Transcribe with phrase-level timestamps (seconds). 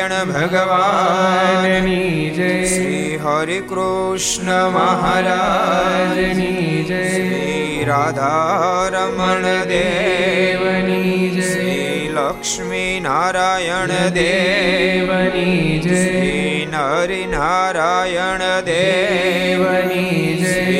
[0.00, 14.14] સ્વામિનારાયણ ભગવાનની જય શ્રી હરે કૃષ્ણ મહારાજની જય શ્રી રાધારમણ દેવની જય શ્રી લક્ષ્મી નારાયણ
[14.14, 20.79] દેવની જય શ્રી નરી નારાયણ દેવની જય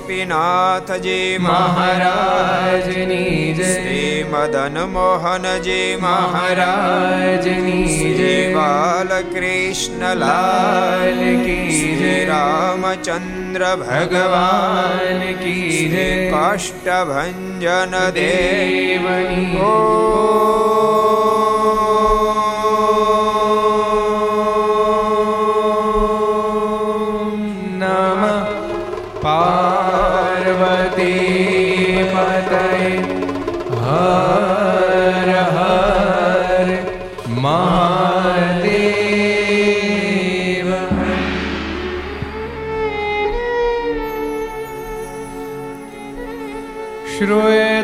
[0.00, 7.82] ગોપીનાથજી મહારાજની જય શ્રી મદન મોહનજી મહારાજની
[8.14, 19.74] જય બાલકૃષ્ણ લાલ કી જય રામચંદ્ર ભગવાન કી જય કાષ્ટભંજન દેવની ઓ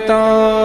[0.06, 0.55] ਤਾਂ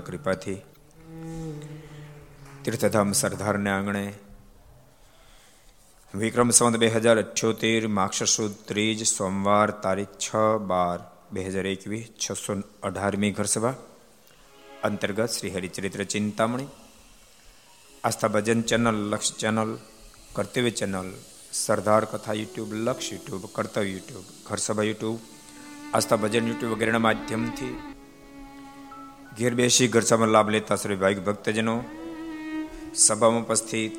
[0.06, 0.60] કૃપાથી.
[2.64, 4.04] તીર્થધામ સરદારને આંગણે
[6.14, 10.28] વિક્રમ સંવત બે હજાર અઠ્યોતેર માક્ષર સુદ ત્રીજ, સોમવાર તારીખ છ
[10.70, 10.98] બાર
[11.32, 13.80] બે હજાર એકવીસ, છસો અઢારમી ઘરસભા
[14.82, 16.70] અંતર્ગત Shri Haricharitra Chintamani,
[18.04, 19.70] Aastha Bhajan channel, Laksh channel,
[20.36, 21.08] Kartavya channel,
[21.64, 25.18] Sardar Katha YouTube, Laksh YouTube, Kartavya YouTube, Gharsabha YouTube,
[25.94, 27.93] Aastha Bhajan YouTube વગેરેના માધ્યમથી
[29.38, 31.82] ઘેર બેસી ઘર સામે લાભ લેતા શ્રી ભાઈ ભક્તજનો.
[32.94, 33.92] સભામાં ઉપસ્થિત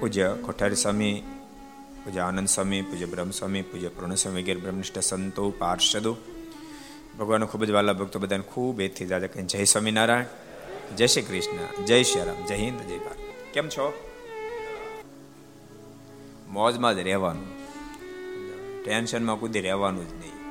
[0.00, 1.22] પૂજ્ય કોઠારી સ્વામી,
[2.04, 6.16] પૂજ્ય આનંદ સ્વામી, પૂજ્ય બ્રહ્મ સ્વામી, પૂજ્ય પૂર્ણ સ્વામી વગેરે બ્રહ્મનિષ્ઠ સંતો, પાર્ષદો.
[7.18, 10.24] ભગવાન ખૂબ જ વાલા ભક્તો બધાને ખૂબ એથી દાદા કહે જય સ્વામિનારાયણ,
[10.96, 13.54] જય શ્રી કૃષ્ણ, જય શ્રી રામ, જય હિન્દ, જય ભારત.
[13.54, 14.10] કેમ છો?
[16.48, 17.46] મોજમાં જ રહેવાનું.
[18.84, 20.43] ટેન્શનમાં કુદી રહેવાનું જ નહીં.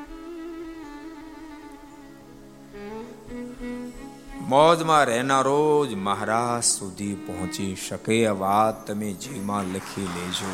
[4.43, 10.51] મોજમાં રહેનારો જ મહારાજ સુધી પહોંચી શકે આ વાત તમે જીમાં લખી લેજો.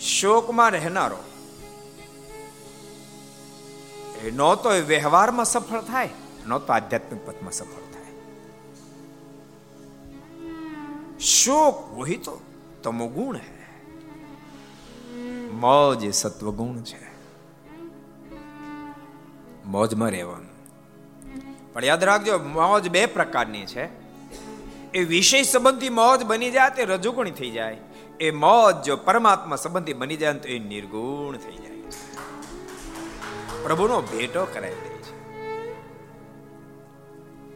[0.00, 1.20] શોકમાં રહેનારો,
[4.22, 6.12] એ ન તો વ્યવહારમાં સફળ થાય,
[6.46, 8.12] ન તો આધ્યાત્મિક પથમાં સફળ થાય.
[11.20, 12.34] શોક વહી તો
[12.82, 13.56] તમો ગુણ હે,
[15.56, 17.13] મોજ એ સત્વ ગુણ છે.
[19.66, 20.54] મોજમાં રહેવાનું.
[21.72, 23.84] પણ યાદ રાખજો, મોજ બે પ્રકારની છે.
[24.92, 27.76] એ વિષય સંબંધી મોજ બની જાય તે રજુગુણી થઈ જાય.
[28.20, 31.74] એ મોજ જો પરમાત્મા સંબંધી બની જાય તો એ નિર્ગુણ થઈ જાય.
[33.62, 35.14] પ્રભુનો ભેટો કરાવી દે છે.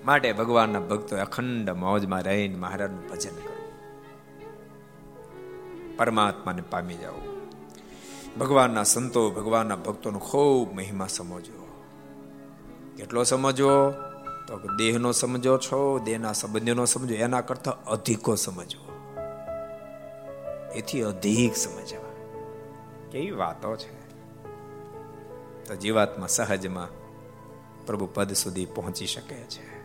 [0.05, 3.59] માટે ભગવાનના ભક્તો અખંડ મોજમાં રહીને મહારાજનું ભજન કરો
[5.97, 7.15] પરમાત્માને પામી જાઓ.
[8.39, 11.58] ભગવાનના સંતો, ભગવાનના ભક્તોનો ખૂબ મહિમા સમજો.
[12.99, 13.91] કેટલો સમજવો?
[14.49, 18.89] તો દેહનો સમજો છો, દેહના સંબંધીનો સમજો એના કરતા અધિકો સમજવો.
[20.75, 22.33] એથી અધિક સમજવા.
[23.13, 24.09] કેવી વાતો છે.
[25.65, 26.89] તો જીવાત્મા સહજમાં
[27.87, 29.79] પ્રભુ પદ સુધી પહોંચી શકે છે.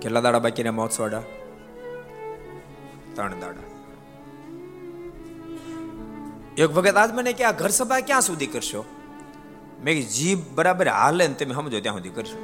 [0.00, 1.22] કેટલા દાડા બાકીના મહોત્સવડા
[3.14, 3.71] ત્રણ દાડા.
[6.56, 8.84] એક વખત આજ મને કે આ ઘર સભા ક્યાં સુધી કરશો?
[9.84, 12.38] મેં જીભ બરાબર, હાલે ને તમે સમજો, ત્યાં સુધી કરશો.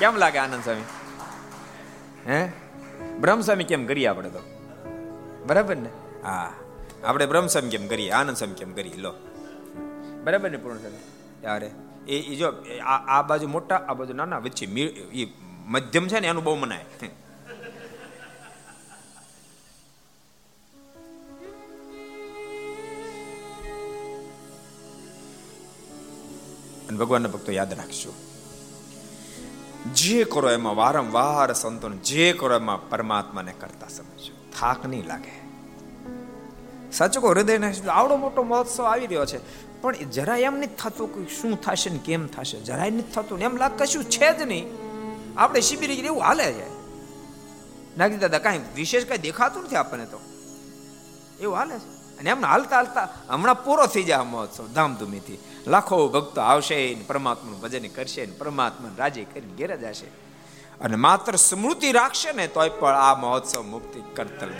[0.00, 0.84] કેમ લાગે આનંદ સ્વામી?
[2.30, 2.52] હે?
[3.20, 4.40] બ્રહ્મસ્વામી કેમ કરીએ આપણે તો?
[5.46, 5.88] બરાબર ને?
[6.22, 6.52] હા,
[7.04, 8.10] આપણે બ્રહ્મસ્વામી કેમ કરીએ?
[8.10, 8.96] આનંદ સ્વામી કેમ કરીએ?
[8.96, 9.14] લો.
[10.24, 10.96] બરાબર ને પૂર્ણ સ્વામી?
[11.40, 11.70] ત્યારે
[12.08, 12.52] એ જો
[12.84, 15.32] આ બાજુ મોટા, આ બાજુ નાના, વચ્ચે એ
[15.66, 16.84] મધ્યમ છે ને, એનું બહુ મનાય.
[26.88, 28.12] અને ભગવાનના ભક્તો યાદ રાખજો.
[29.94, 34.32] જે કરો એમાં વારંવાર સંતોન, જે કરો એમાં પરમાત્માને કરતા સમજો.
[34.60, 35.48] થાક નહીં લાગે.
[36.92, 39.68] સાચું કહો હૃદય આવડો મોટો મહોત્સવ આવી રહ્યો છે.
[39.82, 42.60] પણ જરા એમ નથી થતું કે શું થશે ને કેમ થશે.
[42.60, 44.66] જરાય નથી થતું એમ લાગે કશું છે જ નહીં.
[45.36, 46.78] આપણે શિબિર એવું હાલે છે.
[47.98, 50.20] નાખી દાદા, કાંઈ વિશેષ કાંઈ દેખાતું નથી આપણને તો.
[51.40, 51.97] એવું હાલે છે.
[52.18, 55.38] અને એમને હાલતા હાલતા હમણાં પૂરો થઈ જાય મહોત્સવ, ધામધૂમીથી.
[55.66, 60.06] લાખો ભક્તો આવશે પરમાત્માનું ભજન કરશે પરમાત્મા રાજી કરીને ઘેર જશે.
[60.80, 64.52] અને માત્ર સ્મૃતિ રાખશે ને તોય પણ આ મહોત્સવ મુક્તિ કરતલ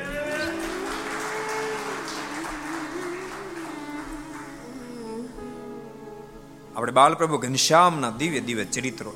[6.77, 9.13] આપણે બાલપ્રભુ ઘનશ્યામના દિવ્ય દિવ્ય ચરિત્રો.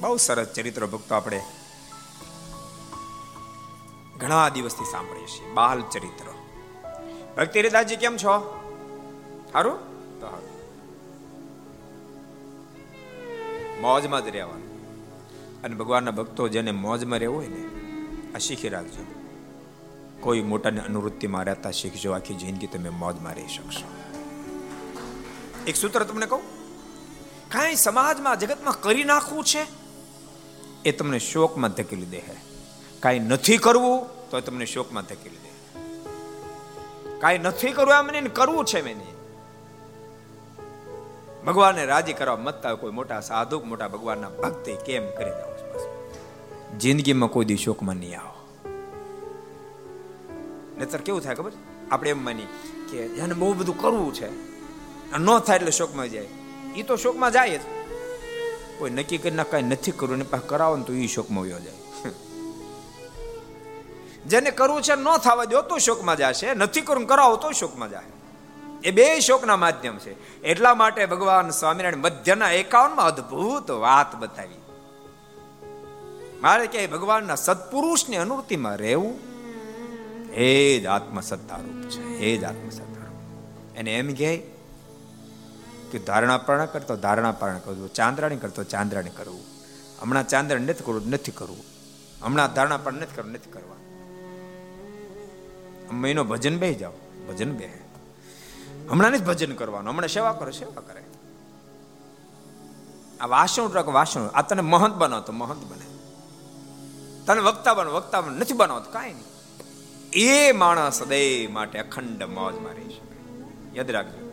[0.00, 1.40] બહુ સરસ ચરિત્રો ભક્તો આપણે
[4.18, 5.52] ઘણા દિવસથી સાંભળીએ છીએ.
[5.52, 6.24] બાલ ચરિત્ર.
[7.36, 8.62] ભક્તિ રીતાજી, કેમ છો?
[9.52, 9.78] સારું
[10.20, 10.56] તો સારું
[13.80, 14.66] મોજમાં જ રહેવાનું.
[15.62, 17.66] અને ભગવાનના ભક્તો જેને મોજમાં રહેવું હોય ને,
[18.34, 19.04] આ શીખી રાખજો.
[20.20, 22.12] કોઈ મોટાની અનુવૃત્તિમાં રહેતા શીખજો.
[22.12, 23.86] આખી જિંદગી તમે મોજમાં રહી શકશો.
[25.66, 26.40] એક સૂત્ર તમને કહું?
[27.48, 29.66] કાંઈ સમાજમાં, જગતમાં કરી નાખવું છે?
[30.84, 32.22] એ તમને શોકમાં ધકેલી દે
[33.00, 35.80] કાંઈ નથી કરવું તો તમને શોકમાં ધકેલી દે.
[37.20, 39.16] કાંઈ નથી કરવું, એમ નહીં કરવું છે મેં
[41.46, 45.56] ભગવાનને રાજી કરવા મતતા કોઈ મોટા સાધુ, મોટા ભગવાનના ભક્તિ કેમ કરી દઉં
[46.78, 48.32] જિંદગીમાં કોઈ દી શોકમાં નહીં આવો.
[50.80, 51.52] નતર કેવું થાય ખબર?
[51.90, 52.42] આપણે એમ માની
[52.90, 54.30] કે એને બહુ બધું કરવું છે.
[55.18, 56.26] ન થાય એટલે શોકમાં જાય.
[56.76, 57.60] એ તો શોકમાં જાય જ.
[58.78, 61.74] કોઈ નક્કી કરીને કાંઈ નથી કરવું ને પાસે કરાવો ને તો એ શોકમાં વયો જાય.
[64.28, 66.54] જેને કરવું છે ન થવા દો, તો શોકમાં જશે.
[66.54, 68.04] નથી કરવું કરાવો, તો શોકમાં જાય
[68.84, 70.42] એ બે શોકના માધ્યમ છે.
[70.42, 74.60] એટલા માટે ભગવાન સ્વામિનારાયણ મધ્યના એકાવનમાં અદ્ભુત વાત બતાવી.
[76.40, 79.18] મારે કે ભગવાનના સત્પુરુષની અનુવૃત્તિમાં રહેવું?
[80.32, 83.76] એ જ આત્મસત્તારૂપ છે એ જ આત્મસત્તારૂપ.
[83.76, 84.36] એને એમ કહે
[85.92, 87.92] કે ધારણા પારણા કરતો ધારણા પારણા કરવું.
[87.92, 89.44] ચાંદ્રાણી કરતો ચાંદ્રાણી કરવું.
[90.02, 91.64] હમણાં ચાંદ્રણ નથી કરવું નથી કરવું
[92.22, 93.75] હમણાં ધારણા પણ નથી કરવું નથી કરવા
[95.92, 96.92] મહિનો ભજન બે જાઓ.
[97.28, 97.86] ભજન બે.
[98.90, 99.92] હમણાં જ ભજન કરવાનું.
[99.92, 101.02] હમણાં સેવા કરો, સેવા કરે.
[103.20, 104.26] આ વાસણ ટ્રક વાસણ.
[104.26, 105.86] આ તને મહંત બનાવતો, મહંત બને.
[107.26, 108.36] તને વક્તા બનો વક્તા બનો.
[108.36, 109.24] નથી બનાવતો, કાંઈ નહીં.
[110.12, 114.32] એ માણસ સદૈવ માટે અખંડ મોજ મારી શકે યાદ રાખજો.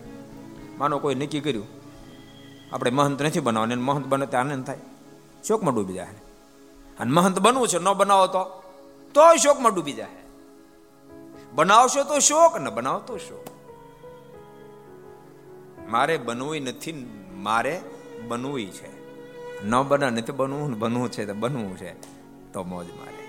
[0.77, 1.67] માનો કોઈ નક્કી કર્યું,
[2.71, 4.77] આપણે મહંત નથી બનાવવાનું મહંત બને તે આનંદ થાય.
[5.47, 6.07] શોકમાં ડૂબી જાય.
[6.99, 8.63] અને મહંત બનવું છે, ન બનાવો તો,
[9.13, 10.22] તોય શોકમાં ડૂબી જાય.
[11.55, 13.47] બનાવશો તો શોક, ને બનાવતો શોક.
[15.89, 17.81] મારે બનવું નથી, મારે
[18.27, 19.03] બનવું છે.
[19.65, 21.93] ન બના નથી બનવું બનવું છે, તો બનવું છે,
[22.53, 23.27] તો મોજ મારે.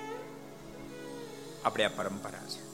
[1.65, 2.65] આપણે આ પરંપરા છે.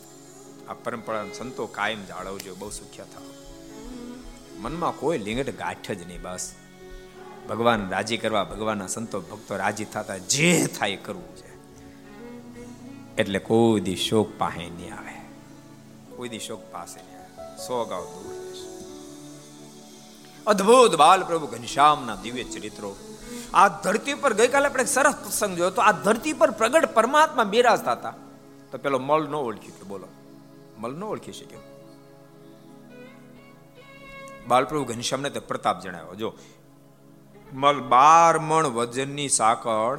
[0.66, 3.22] આ પરંપરા સંતો કાયમ જાળવજો, બહુ સુખ્યા થાવ
[4.58, 6.54] મનમાં કોઈ લિંગટ ગાંઠ જ નહીં, બસ.
[7.48, 11.50] ભગવાન રાજી કરવા, ભગવાનના સંતો ભક્તો રાજી થતા જે થાય કરવું છે.
[13.16, 15.19] એટલે કોઈ દી શોક પાસે નહીં આવે.
[16.20, 17.00] કોઈ દી શોક પાસે
[17.66, 18.36] સો અગાઉ દૂર
[20.46, 22.90] અદ્ભુત બાલ પ્રભુ ઘનશ્યામના દિવ્ય ચરિત્રો.
[23.54, 27.92] આ ધરતી પર ગઈકાલે આપણે સરસ પ્રસંગ જોયો તો આ ધરતી પર પ્રગટ પરમાત્મા બિરાજતા
[27.92, 28.14] હતા.
[28.70, 30.08] તો પેલો મલ ન ઓળખી કે બોલો.
[30.78, 31.62] મલ ન ઓળખી શક્યો?
[34.48, 36.34] બાલપ્રભુ ઘનશ્યામને તે પ્રતાપ જણાવ્યો, જો,
[37.52, 39.98] મલ બાર મણ વજનની સાકળ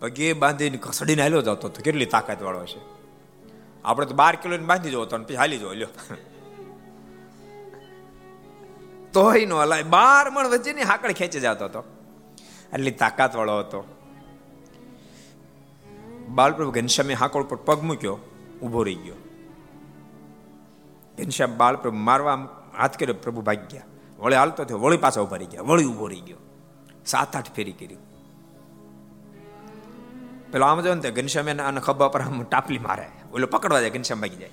[0.00, 2.97] પગે બાંધીને ખસડીને હાલ્યો જતો તો કેટલી તાકાત વાળો છે
[3.84, 5.88] આપણે તો બાર કિલો બાંધી જવો તો પછી હાલી જવો લ્યો.
[9.12, 9.82] તોય નો હલાય.
[9.82, 11.84] બાર મણ વચ્ચેની હાકડ ખેંચી જતો હતો.
[12.72, 13.94] એટલી તાકાત વાળો હતો.
[16.28, 18.18] બાલપ્રભુ ઘનશ્યામે હાકડ પર પગ મૂક્યો,
[18.62, 19.14] ઊભો રહી ગયો.
[21.18, 22.48] ઘનશ્યામ બાલપ્રભુ મારવા
[22.78, 23.82] હાથ કર્યો, પ્રભુ ભાગ્યા.
[24.18, 26.36] વળી હાલતો થયો, વળી પાછા ઊભા રહી ગયા, વળી ઊભો રહી ગયો.
[27.06, 27.96] સાત આઠ ફેરી કરી.
[30.52, 33.08] પેલો આમ જો ને ઘનશ્યામે આને ખભા પર આમ ટાપલી મારે.
[33.32, 34.50] ઓલો પકડવા જાય ઘનશ્યામ ભાગી જાય.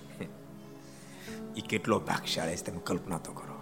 [1.57, 3.55] એ કેટલો ભાગશાળી છે, તમે કલ્પના તો કરો.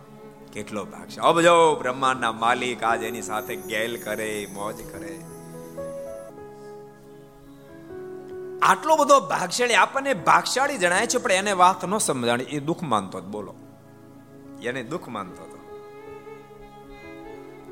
[0.53, 5.19] કેટલો ભાગ છે અબજો બ્રહ્માંડના માલિક આજ એની સાથે ગેલ કરે, મોજ કરે.
[8.61, 12.43] આટલો બધો ભાગશાળી આપણને ભાગશાળી જણાય છે, પણ એને વાત ન સમજાણી.
[12.43, 13.53] એ દુઃખ માનતો બોલો.
[14.61, 15.53] એને દુઃખ માનતો હતો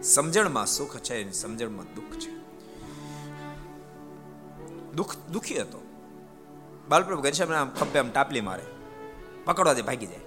[0.04, 2.32] સમજણમાં સુખ છે સમજણમાં દુઃખ છે.
[4.94, 5.91] દુઃખ, દુઃખી હતો.
[6.90, 8.64] બાલપ્રભુ ઘનશ્યામ ખભે આમ ટાપલી મારે.
[9.46, 10.20] પકડવા દે ભાગી જાય.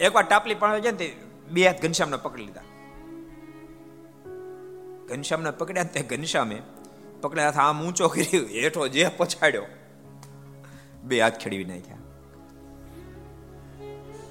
[0.00, 1.16] એકવાર ટાપલી પણ જાય ને
[1.50, 2.62] બે હાથ ઘનશ્યામને પકડી લીધા.
[5.08, 6.62] ઘનશ્યામને પકડ્યા તે ઘનશ્યામે
[7.20, 9.66] પકડ્યા હાથ આમ ઊંચો કર્યો, હેઠો જે પછાડ્યો.
[11.04, 11.96] બે હાથ ખેડવી નાખ્યા.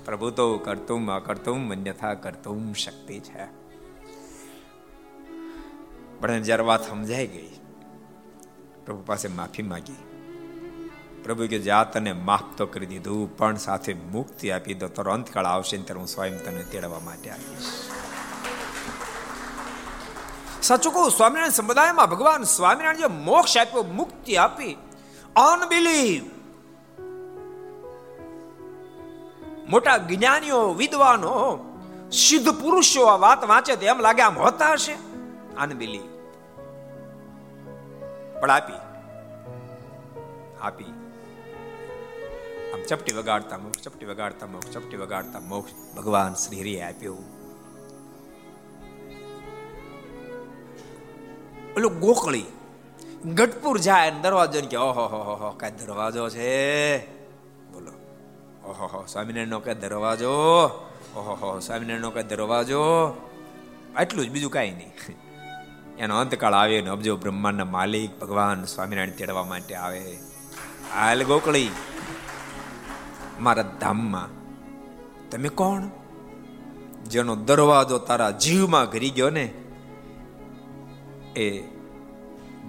[0.05, 3.45] પ્રભુ તો કરતુમ અકર્તુમ અન્યથા કરતુમ શક્તિ છે.
[6.19, 7.49] પણ જ્યારે વાત સમજાઈ ગઈ,
[8.85, 10.14] પ્રભુ પાસે માફી માંગી.
[11.25, 14.87] પ્રભુ કે જા તને માફ તો કરી દીધું, પણ સાથે મુક્તિ આપી દો.
[14.87, 17.71] તારો અંતકાળ આવશે ત્યારે હું સ્વયં તને તેડવા માટે આવીશ.
[20.63, 24.77] સાચું કહું, સ્વામિનારાયણ સંપ્રદાયમાં ભગવાન સ્વામિનારાયણ જે મોક્ષ આપ્યો, મુક્તિ આપી.
[25.35, 26.23] અનબિલીવ
[29.69, 31.59] મોટા જ્ઞાનીઓ, વિદ્વાનો,
[32.11, 34.93] સિદ્ધ પુરુષો આ વાત વાંચે તો એમ લાગે આમ હોતા હશે.
[35.57, 36.01] અનબિલીવ
[38.41, 38.73] પણ આપી.
[40.61, 40.94] આપી.
[42.87, 45.95] ચપટી વગાડતા મોક્ષ, ચપટી વગાડતા મોક્ષ, ચપટી વગાડતા મોક્ષ.
[45.95, 47.35] ભગવાન શ્રી હરિએ આપ્યું.
[51.77, 52.45] ઓલું ગોકળી.
[53.25, 56.97] ગઢપુર જાય દરવાજો કે, ઓહો, હો હો કઈ દરવાજો છે.
[57.71, 57.91] બોલો.
[58.65, 60.29] ઓહો, હો સ્વામિનારાયણ નો કઈ દરવાજો.
[61.15, 62.81] ઓહો, હો સ્વામિનારાયણ નો કઈ દરવાજો.
[63.95, 64.91] આટલું જ, બીજું કાંઈ નહીં.
[65.97, 70.17] એનો અંતકાળ આવે ને અબજો બ્રહ્માંડના માલિક ભગવાન સ્વામિનારાયણ તેડવા માટે આવે.
[70.93, 71.71] હાલ ગોકળી.
[73.39, 74.29] મારા ધામમાં.
[75.29, 75.83] તમે કોણ?
[77.03, 79.53] જેનો દરવાજો તારા જીવમાં ઘરી ગયો ને,
[81.35, 81.63] એ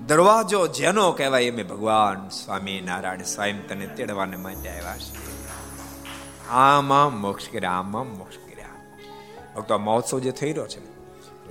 [0.07, 5.27] દરવાજો જેનો કહેવાય એમ ભગવાન સ્વામી નારાયણ સ્વયં તને તેડવાને માટે આવ્યા છે.
[6.49, 8.67] આમાં મોક્ષ કર્યા, આમાં મોક્ષ કર્યા.
[9.57, 10.97] ભક્તો મહોત્સવ જે થઈ રહ્યો છે,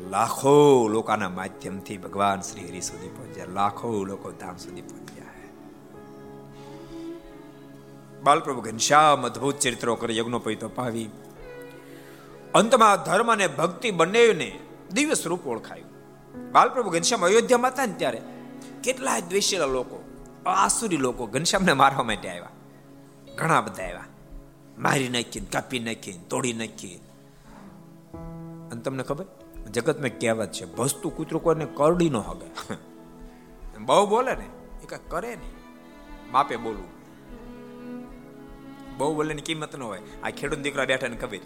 [0.10, 5.25] લાખો લોકોના માધ્યમથી ભગવાન શ્રી હરિ સુધી પહોંચ્યા, લાખો લોકો ધામ સુધી પહોંચ્યા.
[8.26, 11.10] બાલપ્રભુ ઘનશ્યામ અદભુત ચરિત્રો કરી યજ્ઞોપવિતો પાવી
[12.54, 14.60] અંતમાં ધર્મ અને ભક્તિ બંનેને
[14.92, 15.88] દિવ્ય સ્વરૂપ ઓળખાયું.
[16.52, 18.22] બાલપ્રભુ ઘનશ્યામ અયોધ્યામાં હતા ને ત્યારે
[18.84, 20.04] કેટલાય દ્વેષેલા લોકો,
[20.46, 22.50] આસુરી લોકો ઘનશ્યામને મારવા માટે આવ્યા.
[23.36, 24.04] ઘણા બધા આવ્યા.
[24.78, 26.96] મારી નાખીને, કાપી નાખી તોડી નાખી
[28.72, 29.26] અને તમને ખબર?
[29.72, 30.66] જગતમાં કહેવત છે?
[30.66, 32.74] ભસતું કૂતરું કોઈને કરડી નો હગે.
[33.80, 34.46] બહુ બોલે ને.
[34.84, 35.54] એ કઈ કરે નહીં.
[36.32, 36.95] માપે બોલવું.
[38.98, 40.02] બહુ બોલવાની કિંમત ન હોય.
[40.24, 41.40] આ ખેડૂત દીકરા બેઠા ને ખબર.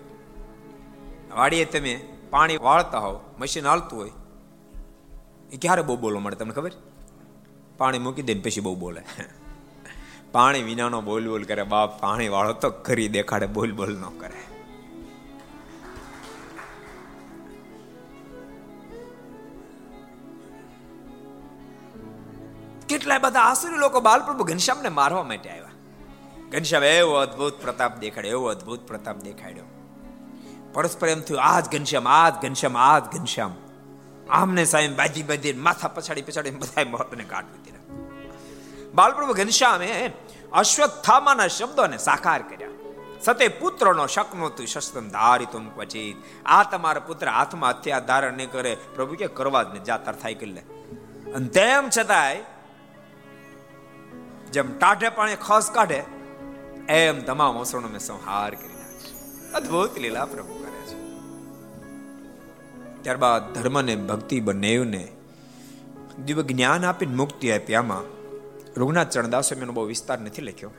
[1.36, 1.94] વાડીએ તમે
[2.30, 4.12] પાણી વાળતા હોવ, મશીન હાલતું હોય,
[5.52, 6.72] એ ક્યારે બહુ બોલવા મળે તમને ખબર?
[7.78, 9.02] પાણી મૂકી દે પછી બહુ બોલે.
[10.32, 14.42] પાણી વિનાનો બોલ બોલ કરે, બાપ પાણી વાળો તો કરી દેખાડે બોલ બોલ ન કરે.
[22.90, 25.69] કેટલાય બધા આસુરી લોકો બાલપ્રભુ ઘનશ્યામને મારવા માટે આવ્યા.
[26.52, 29.68] ઘનશ્યામ એવો અદભુત પ્રતાપ દેખાડ્યો, એવો અદભુત પ્રતાપ દેખાડ્યો.
[30.74, 33.54] પરસ્પર એમ થયું આ ઘનશ્યામ આ ઘનશ્યામ આ જ ઘનશ્યામ.
[34.30, 37.86] આમને સાહેબ બાજી બાજી માથા પછાડી પછાડી બધા મહત્વને કાઢવી દીધા
[38.94, 39.90] બાલપ્રભુ ઘનશ્યામે
[40.54, 42.76] અશ્વત્થામાના શબ્દોને સાકાર કર્યા.
[43.22, 46.18] સતે પુત્રનો શક નહોતું શસ્ત્રમ ધારિતુમ ક્વચિત.
[46.46, 50.34] આ તમારા પુત્ર હાથમાં હથિયાર ધારણ નહીં કરે, પ્રભુ કે કરવા જ ને જાતર થાય
[50.34, 50.64] કરી
[51.34, 52.42] અને તેમ છતાંય,
[54.54, 56.00] જેમ ટાઢે પાણી ખસ કાઢે
[56.90, 59.58] એમ તમામ અસરનો મેં સંહાર કરી નાખ્યો.
[59.58, 61.00] અદ્ભુત લીલા પ્રભુ કરે છે.
[63.04, 65.08] ત્યારબાદ ધર્મ ને ભક્તિ બંનેવને
[66.26, 68.02] દિવ્ય જ્ઞાન આપીને મુક્તિ આપી આમાં
[68.82, 70.72] રઘુનાથ ચરણદાસે એનો બહુ વિસ્તાર નથી લખ્યો.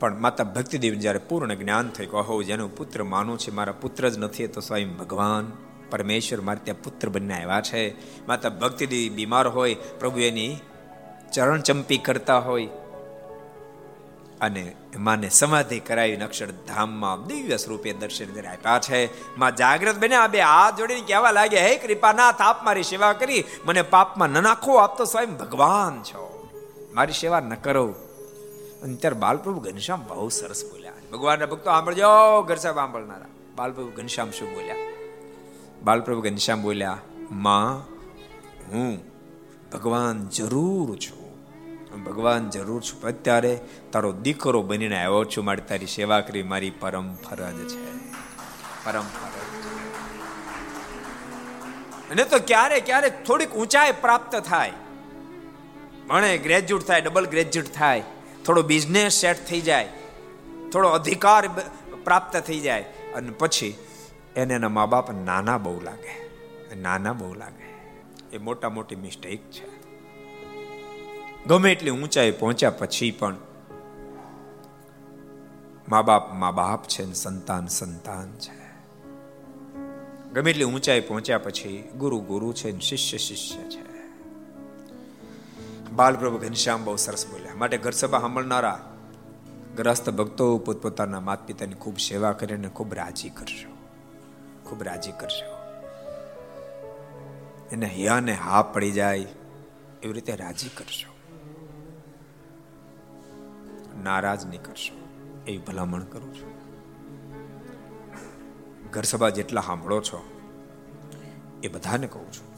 [0.00, 4.18] પણ માતા ભક્તિદેવ જ્યારે પૂર્ણ જ્ઞાન થઈ કહો જેનો પુત્ર માનું છે, મારા પુત્ર જ
[4.18, 5.52] નથી તો સ્વયં ભગવાન,
[5.90, 7.94] પરમેશ્વર મારે ત્યાં પુત્ર બનને આવ્યા છે.
[8.26, 10.56] માતા ભક્તિદેવી બીમાર હોય, પ્રભુ એની
[11.32, 12.68] ચરણ ચંપી કરતા હોય
[14.42, 19.06] અને માને સમાધિ કરાવી અક્ષરધામમાં દિવ્ય સ્વરૂપે દર્શન આપ્યા છે.
[19.38, 23.44] માં જાગ્રત બને આ બે હાથ જોડીને કહેવા લાગ્યા, હે કૃપાનાથ, આપ મારી સેવા કરી,
[23.64, 26.50] મને પાપમાં ન નાખો, આપ તો સ્વયં ભગવાન છો.
[26.94, 27.94] મારી સેવા ન કરો.
[28.82, 30.92] અને ત્યારે બાલપ્રભુ ઘનશ્યામ બહુ સરસ બોલ્યા.
[31.12, 33.26] ભગવાનના ભક્તો, સાંભળજો સાહેબ સાંભળનારા.
[33.56, 34.76] બાલપ્રભુ ઘનશ્યામ શું બોલ્યા?
[35.82, 36.98] બાલપ્રભુ ઘનશ્યામ બોલ્યા,
[37.30, 37.78] માં,
[38.72, 38.98] હું
[39.72, 41.21] ભગવાન જરૂર છું.
[41.96, 43.60] ભગવાન જરૂર છું અત્યારે
[43.92, 47.96] તારો દીકરો બનીને આવ્યો છું, મારી તારી સેવા કરી, મારી પરમ ફરજ છે.
[48.84, 49.32] પરમ ફરજ
[52.10, 54.72] અને તો ક્યારે ક્યારે થોડીક ઊંચાઈ પ્રાપ્ત થાય.
[56.08, 58.02] ભણે ગ્રેજ્યુએટ થાય ડબલ ગ્રેજ્યુએટ થાય.
[58.44, 59.88] થોડો બિઝનેસ સેટ થઈ જાય.
[60.72, 61.48] થોડો અધિકાર
[62.04, 62.82] પ્રાપ્ત થઈ જાય.
[63.14, 63.74] અને પછી
[64.36, 66.30] એને એના મા બાપ નાના બહુ લાગે.
[66.74, 67.74] નાના બહુ લાગે.
[68.32, 69.81] એ મોટા મોટી મિસ્ટેક છે.
[71.46, 73.36] ગમે એટલી ઊંચાઈ પહોંચ્યા પછી પણ
[75.88, 78.62] મા બાપ મા બાપ છે ને સંતાન સંતાન છે.
[80.32, 83.82] ગમે એટલી ઊંચાઈ પહોંચ્યા પછી ગુરુ ગુરુ છે ને શિષ્ય શિષ્ય છે.
[85.90, 87.54] બાલપ્રભુ ઘનશ્યામ બહુ સરસ બોલ્યા.
[87.54, 88.92] માટે ઘર સભા સાંભળનારા,
[89.76, 93.76] ગ્રસ્ત ભક્તો પોતપોતાના માતા પિતાની ખૂબ સેવા કરીને ખૂબ રાજી કરશો
[94.64, 95.50] ખૂબ રાજી કરશો
[97.72, 99.18] એને હિયાને હા પડી જાય,
[100.02, 101.11] એવી રીતે રાજી કરશો
[104.02, 105.08] નારાજ નહીં કરશો
[105.46, 106.52] એવી ભલામણ કરું છું.
[108.90, 110.40] ઘર સભા જેટલા સાંભળો છો,
[111.62, 112.52] એ બધાને કહું છું.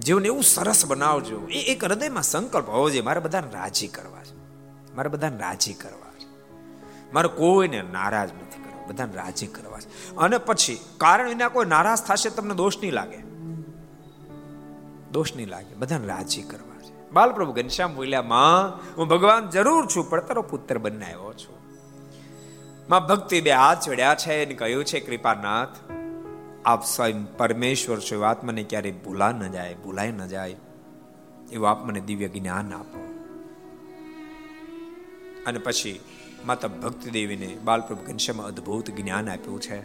[0.00, 3.02] જીવન એવું સરસ બનાવજો, એ એક હૃદયમાં સંકલ્પ હોવો જોઈએ.
[3.02, 4.38] મારે બધાને રાજી કરવા છે.
[4.94, 6.54] મારે બધાને રાજી કરવા છે.
[7.12, 8.86] મારે કોઈને નારાજ નથી કરવા.
[8.86, 10.16] બધાને રાજી કરવા છે.
[10.16, 13.18] અને પછી, કારણ વિના કોઈ નારાજ થશે તમને દોષ નહીં લાગે.
[15.12, 15.74] દોષ નહીં લાગે.
[15.74, 16.67] બધાને રાજી કરવા
[17.12, 21.56] બાલપ્રભુ ઘનશ્યામ બોલ્યા, માં, હું ભગવાન જરૂર છું, પણ તારો પુત્ર બનાવ્યો છું.
[22.88, 25.76] માં ભક્તિ બે હાથ જોડ્યા છે અને કહ્યું છે, કૃપાનાથ,
[26.64, 30.56] આપ સ્વયં પરમેશ્વર છો વાત મને ક્યારે ભૂલા ન જાય, ભૂલાય ન જાય,
[31.52, 33.04] એવું આપ મને દિવ્ય જ્ઞાન આપો.
[35.46, 36.00] અને પછી
[36.46, 39.78] માતા ભક્તિ દેવીને બાલપ્રભુ ઘનશ્યામ અદ્ભુત જ્ઞાન આપ્યું છે,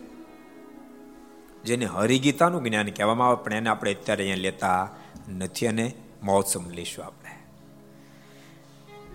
[1.63, 4.89] જેને હરિગીતાનું જ્ઞાન કહેવામાં આવે, પણ એને આપણે અત્યારે અહીંયા લેતા
[5.29, 7.29] નથી અને મહોત્સવ લઈશું આપણે.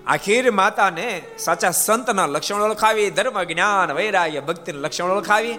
[0.06, 5.58] આખીર માતાને સાચા સંતના લક્ષણ ઓળખાવી, ધર્મ, જ્ઞાન, વૈરાગ્ય, ભક્તિના લક્ષણ ઓળખાવી.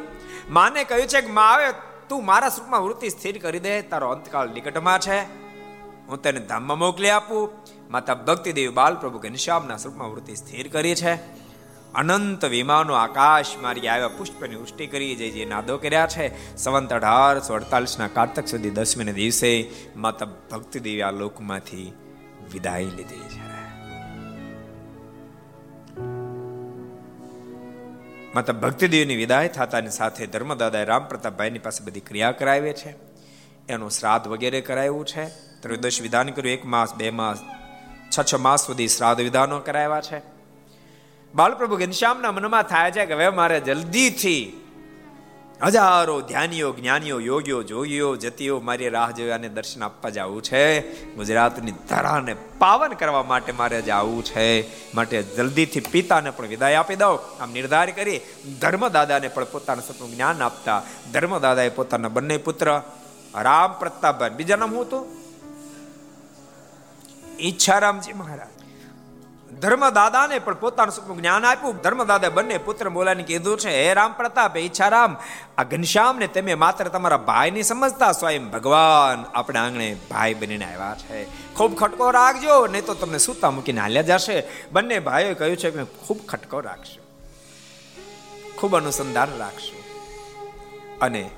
[0.49, 1.73] માને કહ્યું છે કે માં આવે
[2.09, 5.19] તું મારા સ્વરૂપમાં વૃત્તિ સ્થિર કરી દે, તારો અંતકાળ નિકટમાં છે.
[6.07, 7.49] હું તને ધામમાં મોકલી આપું.
[7.91, 11.15] માતા ભક્તિ દેવી બાલ પ્રભુ ઘનશ્યામના સ્વરૂપમાં વૃત્તિ સ્થિર કરી છે.
[11.95, 16.57] અનંત વિમાનો આકાશ મારી આવ્યા પુષ્પની વૃષ્ટિ કરી, જે જે નાદો કર્યા છે.
[16.57, 21.93] સંવંત અઢારસો અડતાલીસના કાર્તક સુધી દસમીને દિવસે માતા ભક્તિ દેવી આ લોકમાંથી
[22.53, 23.49] વિદાય લીધી છે.
[28.35, 32.95] માતા ભક્તિદેવીની વિદાય થતાની સાથે ધર્મદાદાએ રામ પ્રતાપભાઈની પાસે બધી ક્રિયા કરાવી છે.
[33.69, 35.27] એનું શ્રાદ્ધ વગેરે કરાવ્યું છે.
[35.61, 37.37] ત્રયોદશ વિધાન કર્યું, એક માસ, બે માસ,
[38.17, 40.38] છ છ માસ સુધી શ્રાદ્ધ વિધાનો કરાવ્યા છે.
[41.35, 44.55] બાલપ્રભુ ઘનશ્યામના મનમાં થાય છે કે હવે મારે જલ્દીથી
[45.63, 50.81] હજારો ધ્યાનીઓ, જ્ઞાનીઓ, યોગીઓ, જોગીઓ, જતીઓ મારી રાહ જોઈ અને દર્શન આપવા જવું છે.
[51.13, 54.67] ગુજરાતની ધરાને પાવન કરવા માટે મારે જવું છે.
[54.95, 57.43] માટે જલ્દીથી પિતાને પણ વિદાય આપી દઉં.
[57.43, 58.21] આમ નિર્ધાર કરી
[58.61, 62.81] ધર્મદાદાને પણ પોતાના સપનું જ્ઞાન આપતા ધર્મદાદાએ પોતાના બંને પુત્ર
[63.35, 65.05] રામ પ્રતાપભાઈ બીજા નામ હું તો
[67.39, 68.58] ઈચ્છારામજી મહારાજ.
[69.53, 71.77] ધર્મદાદાને પણ પોતાનું જ્ઞાન આપ્યું.
[71.77, 75.17] ધર્મદાદા બંને પુત્ર બોલાને કીધું છે, હે રામ પ્રતાપ ઈચ્છારામ
[75.57, 80.95] આ ઘનશ્યામને તમે માત્ર તમારા ભાઈ ની સમજતા સ્વયં ભગવાન આપણા આંગણે ભાઈ બનીને આવ્યા
[80.95, 81.25] છે.
[81.53, 84.43] ખૂબ ખટકો રાખજો, નહીં તો તમને સૂતા મૂકીને હાલ્યા જશે.
[84.71, 87.01] બંને ભાઈઓએ કહ્યું છે કે, ખૂબ ખટકો રાખશો.
[88.57, 89.83] ખૂબ અનુસંધાન રાખશો.
[91.01, 91.29] અને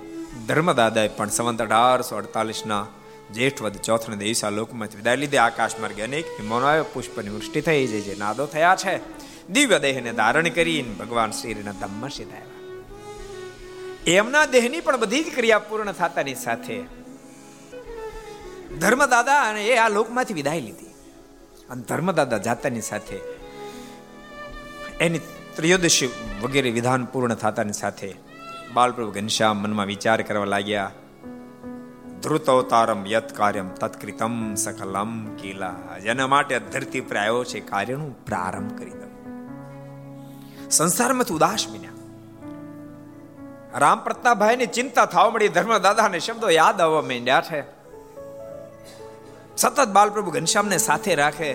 [0.47, 2.85] ધર્મદાદાએ પણ સંવંત અઢારસો અડતાલીસના
[3.33, 8.01] જેઠવદ ચોથને દિવસે આ લોકમાંથી વિદાય લીધે આકાશ માર્ગે અનેક વિમાનો પુષ્પની વૃષ્ટિ થઈ, જે
[8.01, 8.95] જે નાદો થયા છે.
[9.49, 12.47] દિવ્ય દેહને ધારણ કરીને ભગવાન શ્રીના ધામમાં સીધા
[14.07, 16.77] એમના દેહની પણ બધી જ ક્રિયા પૂર્ણ થતાની સાથે
[18.79, 20.89] ધર્મદાદા અને એ આ લોકમાંથી વિદાય લીધી.
[21.69, 23.19] અને ધર્મદાદા જાતાની સાથે
[24.99, 25.19] એની
[25.55, 26.09] ત્રયોદશી
[26.41, 28.15] વગેરે વિધાન પૂર્ણ થતાની સાથે
[28.73, 30.91] બાલપ્રભુ ઘનશ્યામ મનમાં વિચાર કરવા લાગ્યા
[32.23, 38.73] ધ્રુત અવતારમ યત કાર્યમ તત્કૃતમ સકલમ કિલા જેના માટે ધરતી પર આવ્યો છે કાર્યનું પ્રારંભ
[38.77, 39.11] કરી દઉં
[40.69, 41.97] સંસારમાંથી ઉદાસ બન્યા
[43.75, 47.59] રામ પ્રતાપભાઈ ની ચિંતા થવા મળી ધર્મદાદાને શબ્દો યાદ આવવા માંડ્યા છે
[49.57, 51.51] સતત બાલપ્રભુ ઘનશ્યામને સાથે રાખે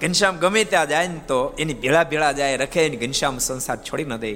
[0.00, 4.08] ઘનશ્યામ ગમે ત્યાં જાય ને તો એની ભેળા ભેળા જાય રખે એની ઘનશ્યામ સંસાર છોડી
[4.10, 4.32] ન દે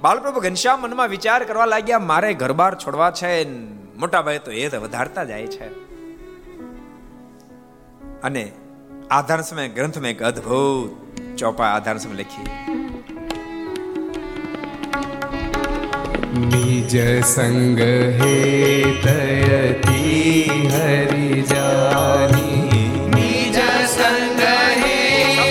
[0.00, 3.32] બાલપ્રભુ ઘનશ્યામ મનમાં વિચાર કરવા લાગ્યા મારે ઘરબાર છોડવા છે
[4.02, 5.66] મોટા ભાઈ તો એ તો વધારતા જાય છે.
[8.22, 8.52] અને
[9.10, 12.46] આધાર સમય ગ્રંથમાં એક અદ્ભુત ચોપા આધાર સમય લખી.
[16.40, 22.70] નિજ સંગ હે તયતી હરિ જાની.
[23.14, 24.40] નિજ સંગ
[24.84, 24.98] હે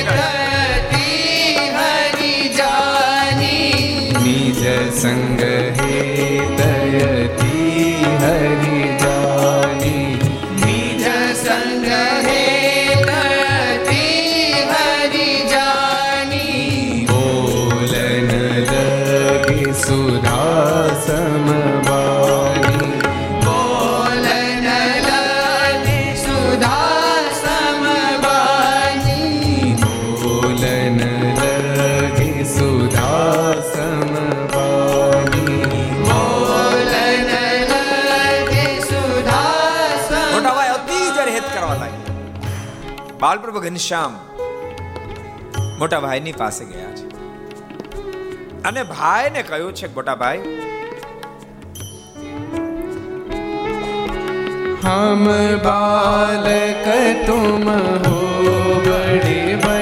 [0.04, 4.14] તયતી હરિ જાની.
[4.24, 7.41] નિજ સંગ હે તયતી
[8.22, 8.71] હરિ
[43.21, 44.15] બાલપ્રભુ ઘનશ્યામ
[45.79, 47.05] મોટા ભાઈની પાસે ગયા છે
[48.65, 50.57] અને ભાઈને કહ્યું છે મોટા ભાઈ
[54.87, 55.25] हम
[55.65, 56.85] बालक
[57.27, 57.65] तुम
[58.05, 58.19] हो
[58.87, 59.80] बड़े भैया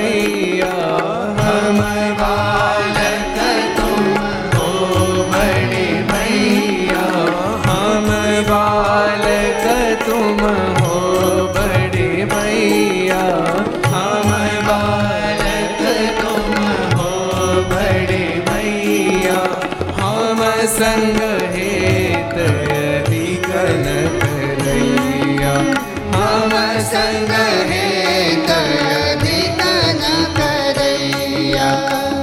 [20.80, 21.18] संग
[21.56, 22.36] हेत
[23.10, 23.86] विकल
[24.24, 25.54] करैया
[26.15, 26.52] हम
[26.92, 27.32] संग
[27.72, 28.52] हेत
[29.24, 30.02] विकल
[30.39, 31.70] करैया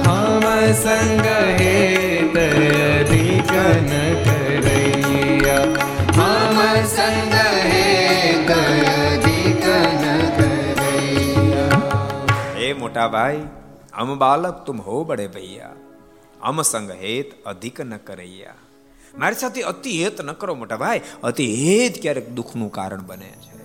[0.07, 0.45] हम
[0.83, 1.25] संग
[1.61, 2.37] हेत
[3.11, 3.89] विकल
[4.27, 5.57] करैया
[6.19, 6.61] हम
[6.95, 7.33] संग
[7.73, 8.51] हेत
[9.25, 10.05] विकल
[10.39, 11.67] करैया
[12.67, 13.43] ए मोटा भाई
[13.95, 15.73] हम बालक तुम हो बड़े भैया
[16.41, 18.53] હમ સંગ હેત અધિક ન કરૈયા.
[19.17, 23.57] મારી સાથે અતિ હેત ન કરો મોટા ભાઈ, અતિ હેત ક્યારેક દુઃખનું કારણ બને છે.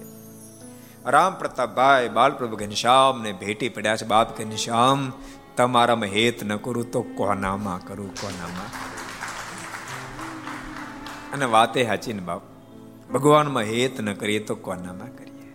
[1.11, 4.07] રામ પ્રતાપભાઈ બાલપ્રભુ ઘનશ્યામ ને ભેટી પડ્યા છે.
[4.07, 5.13] બાપ ઘનશ્યામ
[5.57, 8.93] તમારામાં હેત ન કરું તો કોનામાં કરું, કોનામાં?
[11.33, 12.43] અને વાતે હાચી ને બાપ,
[13.13, 15.53] ભગવાનમાં હેત ન કરીએ તો કોનામાં કરીએ?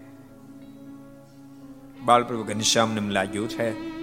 [2.05, 3.96] બાલપ્રભુ ઘનશ્યામને લાગ્યું છે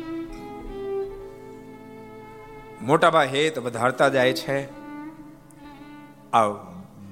[2.85, 4.69] મોટાભાઈ હેત વધારતા જાય છે.
[6.33, 6.47] આ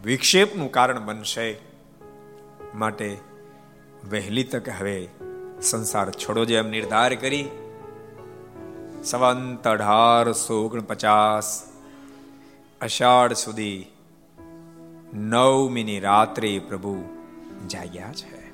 [0.04, 1.56] વિક્ષેપનું કારણ બનશે
[2.74, 3.18] માટે
[4.10, 5.08] વહેલી તક હવે
[5.62, 7.48] સંસાર છોડો જે એમ નિર્ધાર કરી.
[9.04, 11.68] સંવંત અઢારસો ઓગણપચાસ
[12.80, 13.86] અષાઢ સુધી
[15.14, 17.04] નવમીની રાત્રે પ્રભુ
[17.66, 18.50] જાગ્યા છે.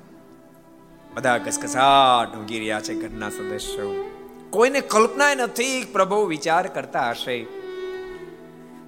[1.13, 4.18] બધા કસકસાટ ઊંઘી રહ્યા છે ઘરના સદસ્યો.
[4.49, 7.45] કોઈને કલ્પના નથી પ્રભુ વિચાર કરતા હશે.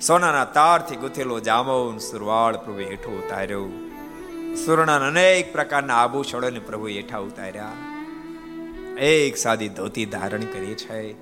[0.07, 3.69] સોનાના તારથી ગુથેલો જામોન સુરવાળ પ્રભુ હેઠો ઉતાર્યો.
[4.65, 7.71] સુરણા અનેક પ્રકારના આભૂષણોને પ્રભુ હેઠા ઉતાર્યા.
[8.97, 11.13] એક સાદી ધોતી ધારણ કરી છે.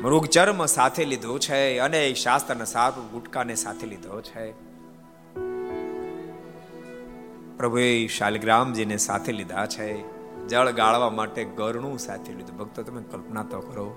[0.00, 1.78] મૃગ ચર્મ સાથે લીધો છે.
[1.78, 4.52] અનેક શાસ્ત્રના સાપ ગુટકાને સાથે લીધો છે.
[7.56, 10.13] પ્રભુએ શાલગ્રામજીને સાથે લીધા છે.
[10.48, 12.56] જળ ગાળવા માટે ગરણું સાથે લીધું.
[12.56, 13.96] ભક્તો, તમે કલ્પના તો કરો.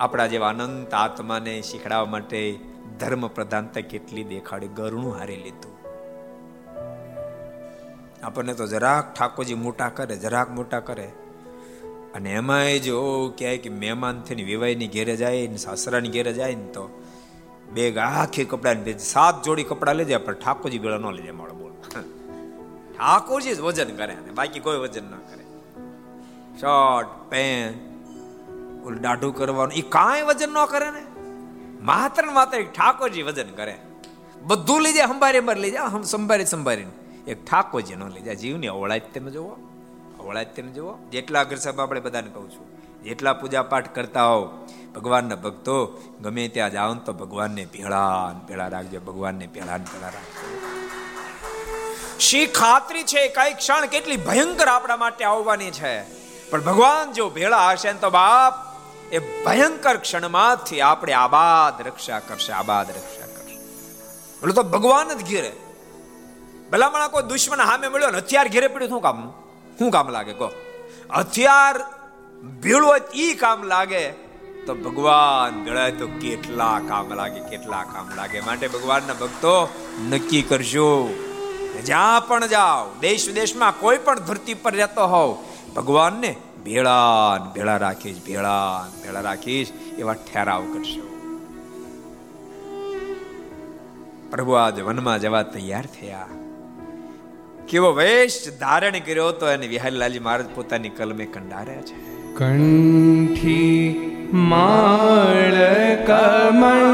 [0.00, 2.58] આપણા જેવા અનંત આત્માને શીખડાવવા માટે
[3.00, 5.72] ધર્મ પ્રધાનતા કેટલી દેખાડી ગરણું હારી લીધું.
[8.22, 11.12] આપણને તો જરાક ઠાકોરજી મોટા કરે, જરાક મોટા કરે.
[12.14, 16.64] અને એમાંય જો ક્યાંય કે મહેમાન થઈને વિવાહની ઘેરે જાય ને સાસરાની ઘેરે જાય ને
[16.64, 17.02] તો
[17.72, 21.52] બે આખી કપડાની સાત જોડી કપડા લઈ જાય પણ ઠાકોરજી ગળા ન લઈ જાય મારો
[21.52, 21.72] બોલ.
[22.98, 25.44] ઠાકોરજી જ વજન કરે અને બાકી કોઈ વજન ના કરે.
[26.62, 29.72] શર્ટ પેન્ટ ઓલું દાઢું કરવાનું.
[29.74, 31.02] એ કાંઈ વજન ન કરે ને.
[31.82, 33.74] માત્ર ને માત્ર ઠાકોરજી વજન કરે.
[34.42, 36.94] બધું લઈ જાય સંભારી અંબારી લઈ જાય સંભારી સંભારીને.
[37.26, 39.50] એક ઠાકોરજી ન લઈ જાય જીવની અવળાજ તમે જુઓ
[40.20, 42.66] અવળાજ તમે જુઓ જેટલા અગ્ર સાહેબ આપણે બધાને કહું છું,
[43.02, 44.44] જેટલા પૂજા પાઠ કરતા હોવ,
[44.94, 45.76] ભગવાનના ભક્તો,
[46.22, 49.00] ગમે ત્યાં જાઓ તો ભગવાનને ભેળા ભેળા રાખજો.
[49.00, 50.56] ભગવાનને ભેળા ભેળા રાખજો.
[52.20, 53.28] શી ખાતરી છે?
[53.28, 56.21] કઈ ક્ષણ કેટલી ભયંકર આપણા માટે આવવાની છે.
[56.52, 58.54] પણ ભગવાન જો ભેળા હશે તો બાપ
[59.12, 63.54] એ ભયંકર ક્ષણમાંથી આપણે આબાદ રક્ષા કરશે, આબાદ રક્ષા કરશે.
[64.38, 65.52] એટલે તો ભગવાન જ ઘેરે.
[66.72, 69.30] ભલામણા કોઈ દુશ્મન સામે મળ્યો ને હથિયાર ઘેરે પડ્યું, શું કામ?
[69.78, 70.32] શું કામ લાગે?
[70.32, 70.50] કહો.
[71.16, 71.80] હથિયાર
[72.60, 74.10] ભેળો ઈ કામ લાગે.
[74.66, 78.40] તો ભગવાન ભેળાય તો કેટલા કામ લાગે, કેટલા કામ લાગે.
[78.40, 79.68] માટે ભગવાનના ભક્તો
[80.10, 81.08] નક્કી કરજો.
[81.84, 85.44] જ્યાં પણ જાઓ દેશ વિદેશમાં કોઈ પણ ધરતી પર રહેતો હોવ
[85.76, 91.08] ભગવાનને ભેળા ભેળા રાખીશ ભેળા ભેળા રાખીશ, એવા ઠેરાવ કરશો.
[94.30, 96.26] પ્રભુ આજ વનમાં જવા તૈયાર થયા.
[97.68, 102.12] કેવો વેશ ધારણ કર્યો તો એને વિહારીલાલજી મહારાજ પોતાની કલમે કંડાર્યા છે.
[102.34, 105.54] કંઠી માળ
[106.06, 106.92] કમંડળું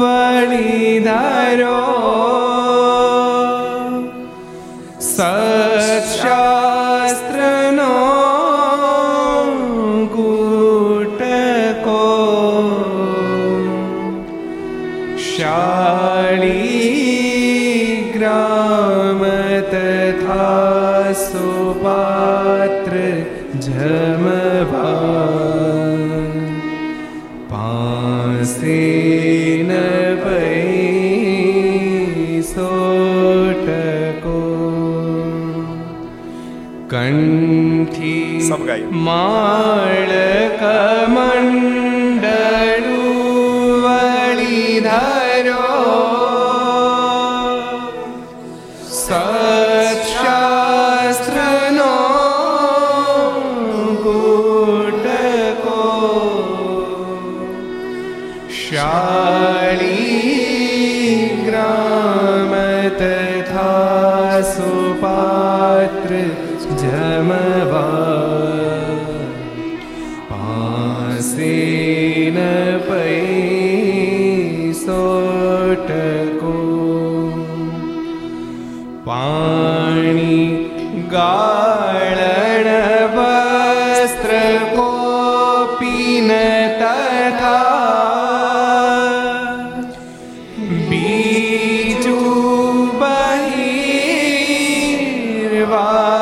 [0.00, 1.99] વળી ધારો
[5.20, 6.49] સત્શાસ્ત્રનો
[38.90, 39.89] કંઠી
[95.70, 96.19] બહિર્વાસ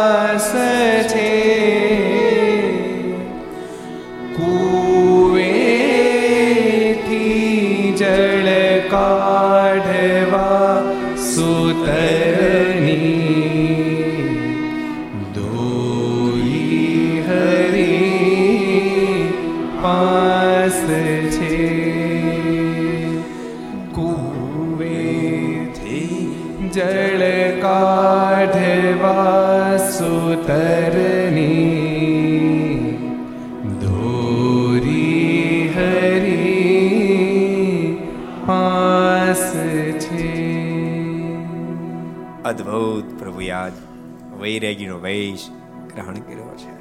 [44.48, 45.48] વૈરાગીનો વેશ
[45.94, 46.74] ગ્રહણ કર્યો છે.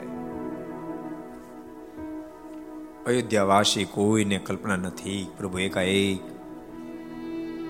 [3.05, 6.19] અયોધ્યાવાસી કોઈને કલ્પના નથી પ્રભુ એકાએક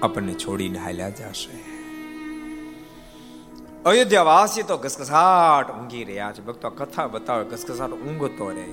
[0.03, 1.55] આપણને છોડીને હાલ્યા જશે.
[3.85, 6.45] અયોધ્યાવાસી તો ઘસઘસાટ ઊંઘી રહ્યા છે.
[6.45, 8.69] ભક્તો કથા બતાવે ઘસઘસાટ ઊંઘતો રહે.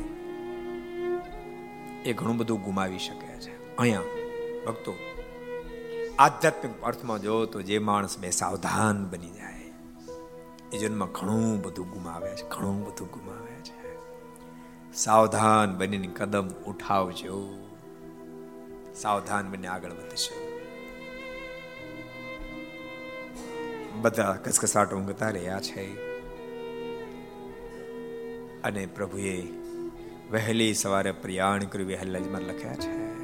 [2.10, 3.76] એ ઘણું બધું ગુમાવી શકે છે.
[3.76, 4.00] અહીંયા
[4.66, 4.92] ભક્તો,
[6.18, 9.53] આધ્યાત્મિક અર્થમાં જો તો જે માણસ બે સાવધાન બની જાય.
[10.74, 13.98] એ જન્મમાં ઘણું બધું ગુમાવે છે, ઘણું બધું ગુમાવે છે.
[14.94, 17.54] સાવધાન બનીને કદમ ઉઠાવજો.
[18.94, 20.54] સાવધાન બની આગળ વધશો
[24.00, 26.14] બધા કસકસાટ ઊંઘતા રહ્યા છે.
[28.62, 29.42] અને પ્રભુએ
[30.30, 33.14] વહેલી સવારે પ્રયાણ કર્યું વહેલાજમાં લખ્યા છે.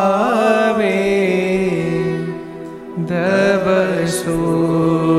[3.11, 3.65] तव
[4.07, 5.11] सुशा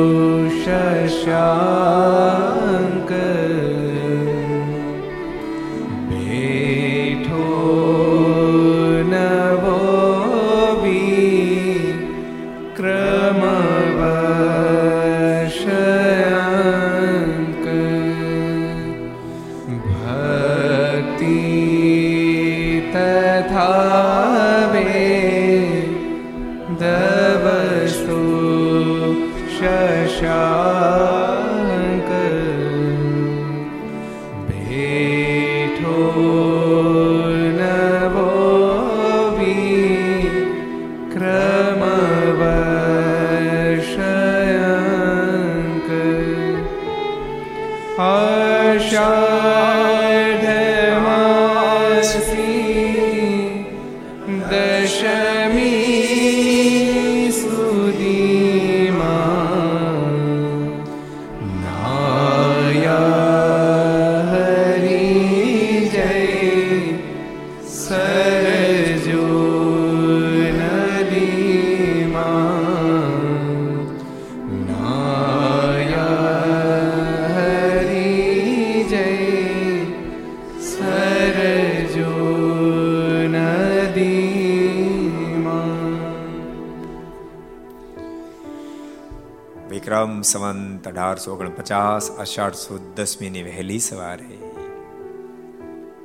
[91.01, 94.37] અઢારસો ઓગણપચાસ અષાઢ સુદ દસમીની વહેલી સવારે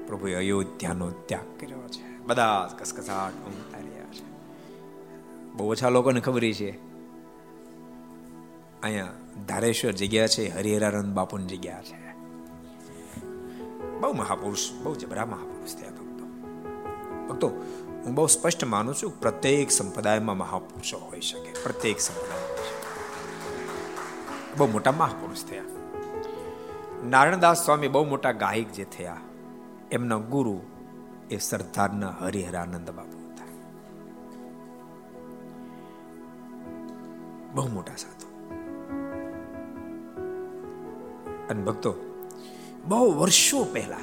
[0.07, 2.19] પ્રભુએ અયોધ્યાનો ત્યાગ કર્યો છે.
[2.19, 4.25] બધા કસકસાટ ઊંઘતા રહ્યા છે.
[5.53, 6.71] બહુ ઓછા લોકોને ખબર છે.
[8.83, 9.09] અહીંયા
[9.49, 12.13] ધારેશ્વર જગ્યા છે, હરિહરાનંદ બાપુની જગ્યા છે.
[14.01, 16.25] બહુ મહાપુરુષ, બહુ જબરા મહાપુરુષ થયા ભક્તો.
[17.29, 17.49] ભક્તો,
[18.05, 22.41] હું બહુ સ્પષ્ટ માનું છું પ્રત્યેક સંપ્રદાયમાં મહાપુરુષો હોઈ શકે, પ્રત્યેક સંપ્રદાયમાં.
[22.41, 22.46] છે.
[24.59, 25.63] બહુ મોટા મહાપુરુષ થયા.
[27.05, 29.17] નારાયણદાસ સ્વામી બહુ મોટા ગાયક જે થયા,
[29.93, 30.61] એમના ગુરુ
[31.31, 33.45] એ સરદારના હરિહરાનંદ બાપુ હતા.
[37.55, 38.27] બહુ મોટા સાધુ.
[41.51, 41.95] અને ભક્તો,
[42.87, 43.99] બહુ વર્ષો પહેલા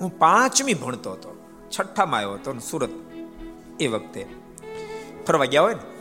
[0.00, 1.38] હું પાંચમી ભણતો હતો,
[1.78, 2.90] છઠ્ઠામાં આવ્યો હતો સુરત
[3.80, 4.26] એ વખતે
[5.26, 5.97] ફરવા ગયા હોય ને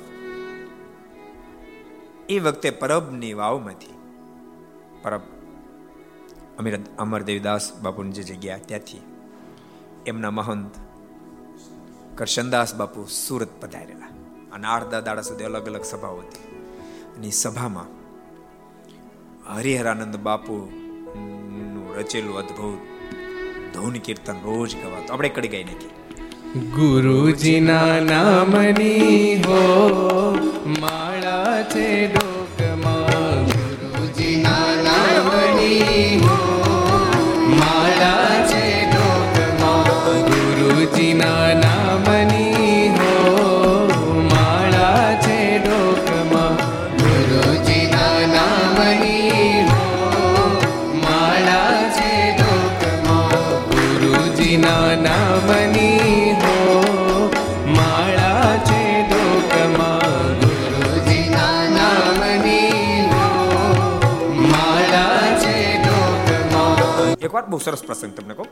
[2.29, 3.93] એ વખતે પરબની વાવમાંથી.
[5.01, 5.21] પરબ.
[6.59, 9.01] અમીર અમરદેવદાસ બાપુની જે જગ્યા ત્યાંથી
[10.05, 10.71] એમના મહંત
[12.15, 14.07] કરશનદાસ બાપુ સુરત પધારેલા.
[14.51, 16.55] અને આઠ દાડા સુધી અલગ અલગ સભાઓ હતી.
[17.17, 17.85] અને સભામાં
[19.55, 20.71] હરિહરાનંદ બાપુ
[21.97, 22.79] રચેલું અદ્ભુત
[23.75, 25.13] ધૂન કીર્તન રોજ ગવાતું.
[25.13, 25.96] આપણે કડી ગઈ નથી
[26.57, 29.61] ગુરુજીના નામની હો
[30.75, 32.26] માળા છે ડોકમાં
[67.17, 68.47] ડોકમાં એક વાર બહુ સરસ પ્રસંગ તમને કહું.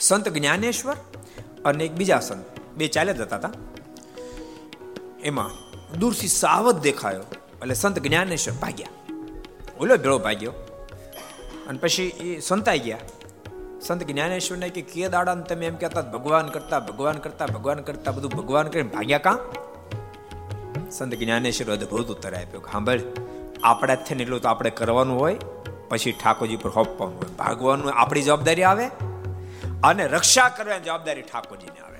[0.00, 0.96] સંત જ્ઞાનેશ્વર
[1.64, 2.44] અને એક બીજા સંત,
[2.76, 3.50] બે ચાલ્યા જતા હતા.
[5.24, 5.50] એમાં
[5.98, 7.24] દૂરથી સાવધ દેખાયો
[7.62, 8.88] એટલે સંત જ્ઞાનેશ્વર ભાગ્યા.
[9.80, 10.52] ઓલો ભેળો ભાગ્યો.
[11.68, 12.98] અને પછી એ સંતાઈ ગયા.
[13.80, 18.30] સંત જ્ઞાનેશ્વરને કે કે દાડા તમે એમ કહેતા, ભગવાન કરતા ભગવાન કરતા ભગવાન કરતા, બધું
[18.30, 19.38] ભગવાન કરીને ભાગ્યા કાં?
[20.90, 23.00] સંત જ્ઞાનેશ્વર અદભુત ઉત્તર આપ્યો સાંભળ,
[23.62, 25.38] આપણા થઈને એટલું તો આપણે કરવાનું હોય.
[25.88, 27.36] પછી ઠાકોરજી પર હોપવાનું હોય.
[27.36, 28.86] ભાગવાનું આપણી જવાબદારી આવે
[29.84, 31.98] અને રક્ષા કરવાની જવાબદારી ઠાકોરજીને આવે.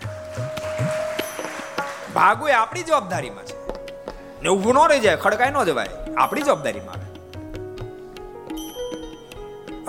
[2.14, 3.64] ભાગવું એ આપણી જવાબદારીમાં છે.
[4.42, 7.04] ને ઊભું ન રહી જાય, ખડકાઈ ન જવાય, આપણી જવાબદારીમાં આવે.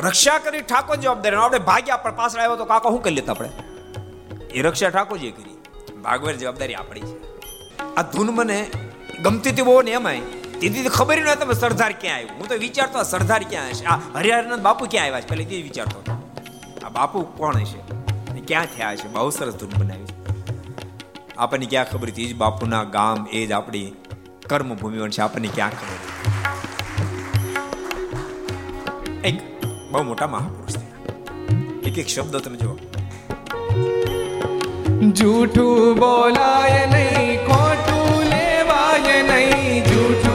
[0.08, 3.50] રક્ષા કરી ઠાકોર જવાબદારી, આપણે ભાગ્યા પણ પાછળ આવ્યો તો કાકા શું કરી લેતા આપણે?
[4.54, 5.56] એ રક્ષા ઠાકોરજીએ કરી.
[6.02, 7.26] ભાગવાની જવાબદારી આપણી છે.
[7.96, 8.72] આ ધૂન મને
[9.24, 10.22] ગમતી હતી બહુ ને એમાંય.
[10.60, 12.40] દીદી ખબર ન તમે સરદાર ક્યાં આવ્યું.
[12.40, 13.86] હું તો વિચારતો સરદાર ક્યાં હશે?
[13.86, 15.30] આ હરિહરાનંદ બાપુ ક્યાં આવ્યા છે?
[15.30, 16.00] પેલી તે વિચારતો
[16.86, 17.96] આ બાપુ કોણ હશે?
[18.48, 20.16] ક્યાં થયા છે બહુ સરસ ધૂન બનાવી છે.
[21.38, 22.34] આપણને ક્યાં ખબર હતી?
[22.34, 23.96] બાપુના ગામ, એ જ આપણી
[24.50, 26.00] કર્મભૂમિ બનશે આપણને ક્યાં ખબર
[29.26, 30.98] એક બહુ મોટા મહાપુરુષ થયા.
[31.84, 32.76] એક એક શબ્દ તમે જુઓ.
[35.12, 39.26] જૂઠું બોલાય નહીં, ખોટું લેવાય છે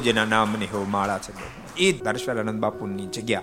[0.00, 1.32] ગુરુજીના નામની હો માળા છે.
[1.76, 3.42] એ દર્શવાનંદ બાપુની જગ્યા.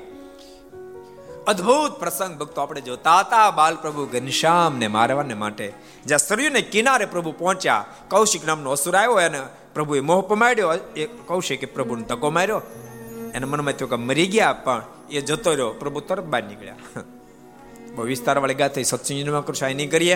[1.47, 3.51] અદ્ભુત પ્રસંગ ભક્તો આપણે જોતા હતા.
[3.51, 5.73] બાલ પ્રભુ ઘનશ્યામ ને મારવાને માટે.
[6.05, 7.85] જ્યાં સરયુને કિનારે પ્રભુ પહોંચ્યા.
[8.09, 9.41] કૌશિક નામનો અસુર આવ્યો અને
[9.73, 10.73] પ્રભુએ મોહ પમાડ્યો.
[10.95, 12.61] એ કૌશિકે પ્રભુને તકો માર્યો.
[13.35, 14.81] એના મનમાં થયું કે મરી ગયા, પણ
[15.11, 15.69] એ જતો રહ્યો.
[15.69, 16.75] પ્રભુ તરત બહાર નીકળ્યા.
[17.95, 20.15] બહુ વિસ્તાર વાળી ગાત સત્સંગમાં કૃષા નહીં કરીએ.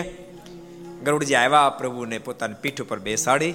[1.04, 3.52] ગરુડજી આવ્યા, પ્રભુને પોતાની પીઠ ઉપર બેસાડી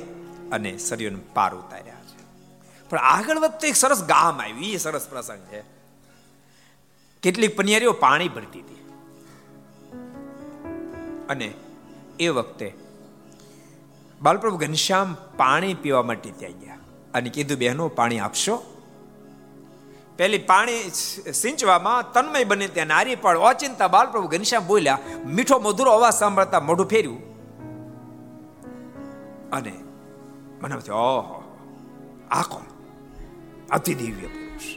[0.52, 1.84] અને સરયુને પાર ઉતાર્યા.
[1.84, 1.87] છે
[2.90, 4.74] પણ આગળ વખતે એક સરસ ગામ આવ્યું.
[4.74, 5.64] એ સરસ પ્રસંગ છે.
[7.22, 8.78] કેટલીક પનિયારીઓ પાણી ભરતી હતી.
[11.30, 11.54] અને
[12.20, 12.74] એ વખતે
[14.22, 16.78] બાલપ્રભુ ઘનશ્યામ પાણી પીવા માટે ત્યાં ગયા
[17.14, 18.74] અને કીધું, બહેનો, પાણી આપશો?
[20.18, 20.92] પેલી પાણી
[21.34, 26.88] સિંચવામાં તન્મય બને ત્યાં નારી પણ ઓચિંતા બાલપ્રભુ ઘનશ્યામ બોલ્યા, મીઠો મધુરો અવાજ સાંભળતા મોઢું
[26.88, 27.20] ફેર્યું.
[29.52, 29.74] અને
[30.62, 31.44] મને ઓહો,
[32.32, 32.77] આ કોણ?
[33.70, 34.68] અતિ દિવ્ય પુરુષ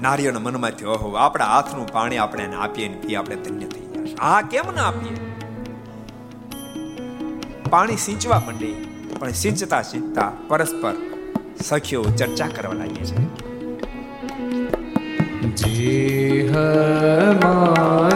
[0.00, 3.86] નારીઓના મનમાં થયો ઓહો આપણા હાથનું પાણી આપણે એને આપીએ ને પીએ આપણે ધન્ય થઈ
[3.94, 5.14] જશે આ કેમ ના આપીએ
[7.70, 8.74] પાણી સિંચવા માંડી
[9.10, 10.96] પણ સિંચતા સિંચતા પરસ્પર
[11.62, 13.16] સખીઓ ચર્ચા કરવા લાગી છે
[15.56, 16.38] જી
[17.42, 18.15] માતા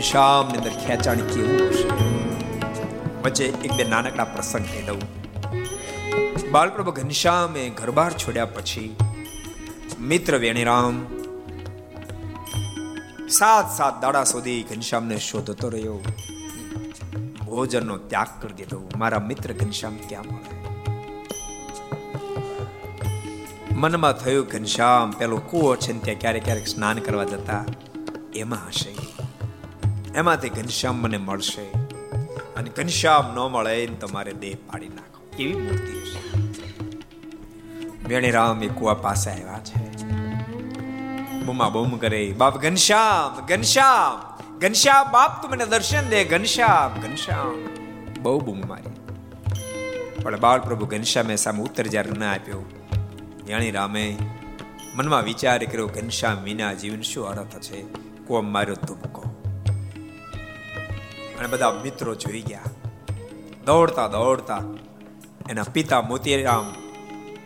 [0.00, 1.86] બાલપ્રભુ ઘનશ્યામની અંદર ખેંચાણ કેવું હશે
[3.22, 5.00] વચ્ચે એક બે નાનકડા પ્રસંગ કહી દઉં
[6.52, 8.90] બાલપ્રભુ ઘનશ્યામે ઘરબાર છોડ્યા પછી
[10.04, 10.96] મિત્ર વેણીરામ
[13.30, 15.98] સાત સાત દાડા સુધી ઘનશ્યામને શોધતો રહ્યો
[17.44, 20.52] ભોજનનો ત્યાગ કરી દીધો મારા મિત્ર ઘનશ્યામ ક્યાં મળે
[23.76, 27.62] મનમાં થયું ઘનશ્યામ પેલો કુવો છે ને ત્યાં ક્યારેક ક્યારેક સ્નાન કરવા જતા
[28.36, 29.19] એમાં હશે
[30.14, 31.62] એમાંથી ઘનશ્યામ મને મળશે.
[32.56, 35.30] અને ઘનશ્યામ ન મળે તમારે દેહ પાડી નાખો.
[35.38, 36.48] એવી મૂર્તિ હશે.
[38.08, 39.90] વેણીરામ એ કુવા પાસે આવ્યા છે.
[41.44, 47.68] બુમા બુમ કરે, બાપ ઘનશ્યામ ઘનશ્યામ ઘનશ્યામ, બાપ તું મને દર્શન દે, ઘનશ્યામ ઘનશ્યામ.
[48.22, 48.90] બહુ બૂમ મારી.
[50.22, 52.64] પણ બાળ પ્રભુ ઘનશ્યામે સામે ઉત્તર જ્યારે ના આપ્યો
[53.48, 54.16] જાણી રામે
[54.94, 57.82] મનમાં વિચાર કર્યો, ઘનશ્યામ વિના જીવન શું અર્થ છે?
[58.26, 59.19] કોમ માર્યો તુબકો
[61.40, 62.60] અને બધા મિત્રો જોઈ ગયા.
[63.64, 64.60] દોડતા દોડતા
[65.50, 66.74] એના પિતા મોતીરામ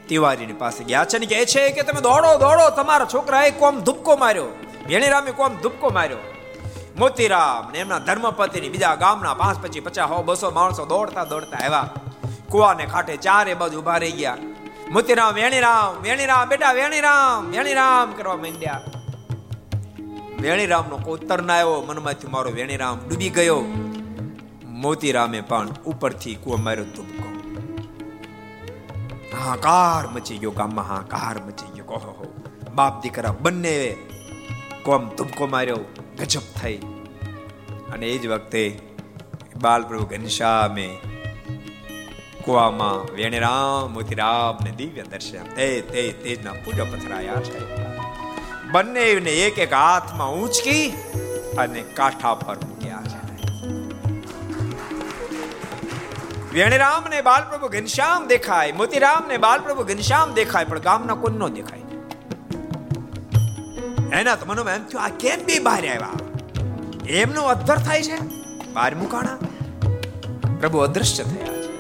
[0.08, 4.16] તિવારીની પાસે ગયા છે ને કહે છે કે તમે દોડો દોડો, તમારા છોકરાએ કોમ ધુપકો
[4.16, 4.46] માર્યો.
[4.88, 6.18] ભેણીરામે કોમ ધુપકો માર્યો.
[6.98, 11.90] મોતીરામ ને એમના ધર્મપતિની બીજા ગામના પાંચ પછી પચાસ હો બસો માણસો દોડતા દોડતા આવ્યા.
[12.48, 14.36] કુવાને કાંઠે ચારે બાજુ ઊભા રહી ગયા.
[14.90, 18.80] મોતીરામ વેણીરામ વેણીરામ બેટા વેણીરામ વેણીરામ કરવા માંડ્યા.
[20.40, 21.84] વેણીરામ નો ઉત્તર ના આવ્યો.
[21.88, 23.62] મનમાંથી મારો વેણીરામ ડૂબી ગયો.
[24.84, 27.28] મોતીરામે પણ ઉપરથી કુવા માર્યો ધુમકો
[29.34, 31.84] હાહાકાર મચી ગયો ગામમાં, હાહાકાર મચી ગયો.
[31.84, 32.26] કહો
[32.74, 33.76] બાપ દીકરા બંને
[34.84, 35.80] કોમ ધુમકો માર્યો,
[36.18, 36.76] ગજબ થઈ.
[37.92, 38.62] અને એ જ વખતે
[39.62, 40.88] બાલપ્રભુ ઘનશ્યામે
[42.44, 47.60] કુવામાં વેણરામ, મોતીરામ ને દિવ્ય દર્શન તે તે તેજના પૂજા પથરાયા છે.
[48.72, 50.82] બંને એક એક હાથમાં ઊંચકી
[51.58, 53.03] અને કાંઠા પર મૂક્યા
[56.54, 61.80] વેણીરામ ને બાલપ્રભુ ઘનશ્યામ દેખાય, મોતીરામ ને બાલપ્રભુ ઘનશ્યામ દેખાય, પણ ગામના કોઈ નો દેખાય?
[64.20, 66.10] એના તો મનોમાં એમ થયું, આ કેમ બી બહાર આવ્યા?
[67.08, 68.18] એમનો અધર થાય છે?
[68.72, 69.36] બહાર મુકાણા?
[70.60, 71.72] પ્રભુ અદ્રશ્ય થયા છે.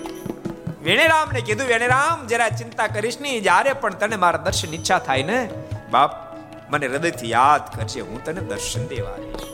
[0.82, 5.22] વેણેરામ ને કીધું, વેણીરામ, જરા ચિંતા કરીશ નહીં, જ્યારે પણ તને મારા દર્શન ઈચ્છા થાય
[5.22, 5.50] ને,
[5.90, 6.10] બાપ,
[6.70, 9.50] મને હૃદયથી યાદ કરજે, હું તને દર્શન દેવા દઈશ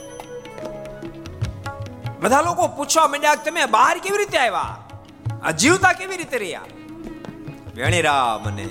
[2.20, 4.78] બધા લોકો પૂછવા માંડ્યા, તમે બહાર કેવી રીતે આવ્યા?
[5.42, 6.60] આ જીવતા કેવી રીતે રહ્યા?
[7.76, 8.68] વેણીરામ અને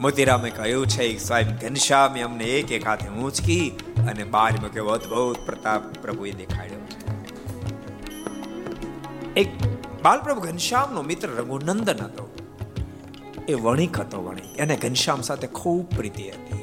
[0.00, 3.70] મોતીરામે કહ્યું છે સ્વયં ઘનશ્યામે અમને એક એક હાથે ઊંચકી
[4.10, 6.78] અને બહાર કેવો અદભુત પ્રતાપ પ્રભુએ દેખાડ્યો.
[9.36, 9.48] એક
[10.02, 12.34] બાલપ્રભુ ઘનશ્યામનો મિત્ર રઘુનંદન હતો.
[13.48, 16.62] એ વણિક હતો વણિક એને ઘનશ્યામ સાથે ખૂબ પ્રીતિ હતી.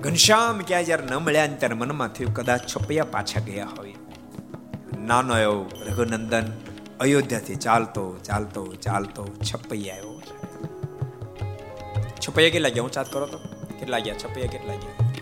[0.00, 3.87] ઘનશ્યામ ક્યાં જયારે ન મળ્યા ત્યારે મનમાં થયું કદાચ છપૈયા પાછા ગયા હોય.
[5.08, 6.52] નાનો એવો રઘુનંદન,
[7.00, 10.22] અયોધ્યાથી ચાલતો ચાલતો ચાલતો છપૈયા આવ્યો
[12.20, 12.82] છપૈયા કેટલા ગયા?
[12.82, 13.38] હું ચાત કરો તો?
[13.78, 14.14] કેટલા ગયા?
[14.14, 15.12] છપૈયા કેટલા ગયા?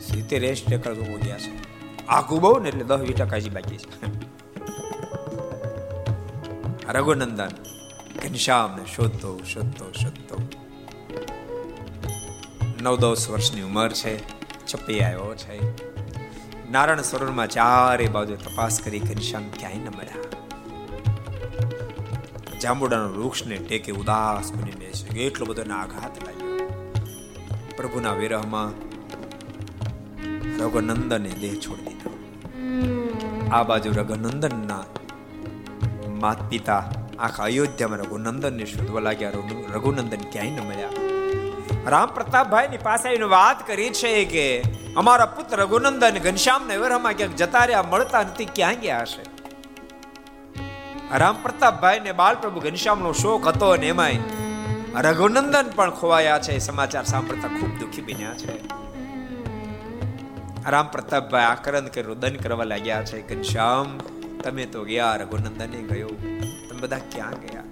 [0.00, 1.52] સિત્તેર એસ ટકા લોકો ગયા છે.
[2.06, 4.06] આખું બહુ ને એટલે દસ વીસ ટકા જ બાકી છે.
[6.92, 7.48] રઘુનંદન,
[8.22, 10.48] ઘનશ્યામ શોધતો શોધતો શોધતો.
[12.82, 14.28] નવ દસ વર્ષની ઉંમર છે.
[14.66, 15.93] છપી આવ્યો છે.
[16.74, 20.14] નારાયણ સરોવરમાં ચારે બાજુ તપાસ કરી ઘનશ્યામ ક્યાંય ન મળ્યા.
[22.62, 26.68] જાંબુડાના વૃક્ષને ટેકે ઉદાસ બની બેસે એટલો બધો આઘાત લાગ્યો.
[27.76, 28.70] પ્રભુના વિરહમાં
[30.58, 32.10] રઘુનંદને દેહ છોડી દીધો.
[33.52, 34.84] આ બાજુ રઘુનંદનના
[36.08, 39.30] માત પિતા આખા અયોધ્યામાં રઘુનંદનને શોધવા લાગ્યા.
[39.74, 41.13] રઘુનંદન ક્યાંય ન મળ્યા.
[41.86, 44.62] રામ પ્રતાપભાઈ ની પાસે આવીને વાત કરી છે કે
[44.96, 49.24] અમારા પુત્ર રઘુનંદન ઘનશ્યામ ને વેરમાં ક્યાંક જતા રહ્યા, મળતા નથી, ક્યાં ગયા હશે?
[51.16, 54.16] રામ પ્રતાપભાઈ ને બાલ પ્રભુ ઘનશ્યામ નો શોખ હતો અને એમાંય
[54.94, 56.58] રઘુનંદન પણ ખોવાયા છે.
[56.58, 58.68] સમાચાર સાંભળતા ખૂબ દુઃખી બન્યા છે.
[60.70, 63.98] રામ પ્રતાપભાઈ આકરણ કે રુદન કરવા લાગ્યા છે, ઘનશ્યામ,
[64.42, 66.08] તમે તો ગયા, રઘુનંદને ગયો.
[66.70, 67.62] તમે બધા ક્યાં ગયા?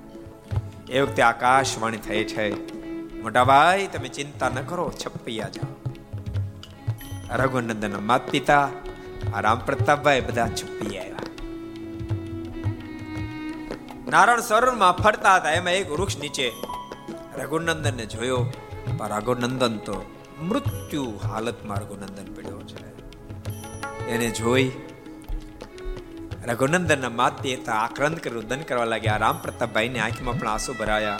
[0.88, 2.71] એ વખતે આકાશવાણી થઈ છે.
[3.22, 5.72] મોટા ભાઈ તમે ચિંતા ન કરો, છપ્પૈયા જાઓ.
[7.36, 8.68] રઘુનંદન માત પિતા
[9.40, 11.20] રામ પ્રતાપભાઈ બધા છપ્પી આવ્યા.
[14.08, 16.52] નારાયણ સરોવરમાં ફરતા હતા, એમાં એક વૃક્ષ નીચે
[17.38, 18.40] રઘુનંદન ને જોયો.
[18.98, 19.96] પણ રઘુનંદન તો
[20.42, 22.80] મૃત્યુ હાલતમાં રઘુનંદન પડ્યો છે.
[24.08, 24.70] એને જોઈ
[26.46, 29.16] રઘુનંદનના માતે આક્રંદ કર્યું દન કરવા લાગ્યા.
[29.16, 31.18] રામ પ્રતાપભાઈને આંખમાં પણ આંસુ ભરાયા.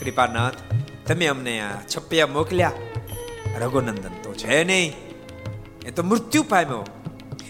[0.00, 0.58] કૃપાનાથ
[1.06, 2.72] તમે અમને આ છપ્પિયા મોકલ્યા.
[3.58, 4.96] રઘુનંદન તો છે નહીં.
[5.86, 6.86] એ તો મૃત્યુ પામ્યો.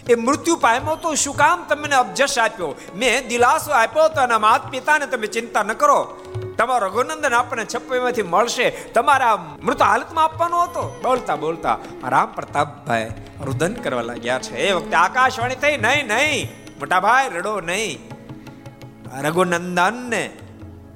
[0.09, 2.75] એ મૃત્યુ પામ્યો તો શું કામ તમને અબજશ આપ્યો?
[2.95, 6.17] મેં દિલાસો આપ્યો તો એના માત પિતાને તમે ચિંતા ન કરો.
[6.57, 8.69] તમારો રઘુનંદન આપણને છપ્પીમાંથી મળશે.
[8.69, 10.99] તમારા મૃત હાલતમાં આપવાનો હતો.
[11.03, 11.77] બોલતા બોલતા
[12.09, 13.11] રામ પ્રતાપભાઈ
[13.45, 14.55] રુદન કરવા લાગ્યા છે.
[14.55, 15.77] એ વખતે આકાશવાણી થઈ.
[15.77, 16.49] નહીં નહીં.
[16.79, 17.99] મોટા ભાઈ રડો નહીં.
[19.21, 20.29] રઘુનંદનને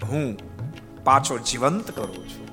[0.04, 0.38] હું
[1.04, 2.49] પાછો જીવંત કરું છું.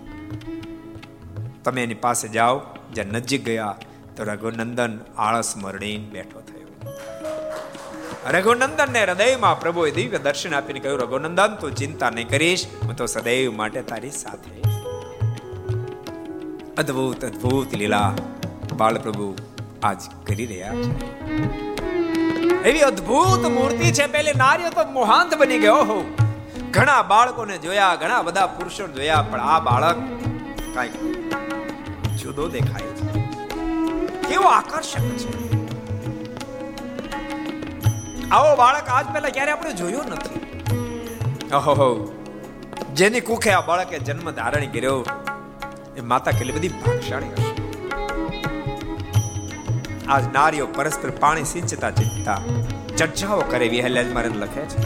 [1.67, 2.61] તમે એની પાસે જાઓ,
[2.95, 3.77] જ્યાં નજીક ગયા,
[4.17, 6.65] તો રઘુનંદન આળસ મરડીને બેઠો થયો.
[8.31, 13.07] રઘુનંદન ને હૃદયમાં પ્રભુએ દિવ્ય દર્શન આપીને કહ્યું, રઘુનંદન, તું ચિંતા નહીં કરીશ, હું તો
[13.07, 14.55] સદૈવ માટે તારી સાથે
[16.79, 18.09] અદ્ભુત અદ્ભુત લીલા
[18.77, 19.29] બાળ પ્રભુ
[19.83, 20.93] આજ કરી રહ્યા છે.
[22.69, 25.99] એવી અદ્ભુત મૂર્તિ છે, પેલી નારીઓ તો મોહાંત બની ગયો હો.
[26.71, 30.03] ઘણા બાળકોને જોયા, ઘણા બધા પુરુષો જોયા, પણ આ બાળક
[30.75, 30.91] કઈ
[32.27, 33.11] જુદો દેખાય છે.
[34.29, 35.33] કેવો આકર્ષક છે.
[38.31, 40.41] આવો બાળક, આજ પહેલા ક્યારે આપણે જોયો નથી?
[41.55, 41.89] ઓહો
[42.95, 44.97] જેની કુખે આ બાળકે જન્મ ધારણ કર્યો,
[45.97, 47.53] એ માતા કેટલી બધી ભાગશાળી હશે.
[50.09, 52.39] આજ નારીઓ પરસ્પર પાણી સિંચતા ચિંતા
[52.97, 54.83] ચર્ચાઓ કરે વિહલ્યાજ મારે લખે છે.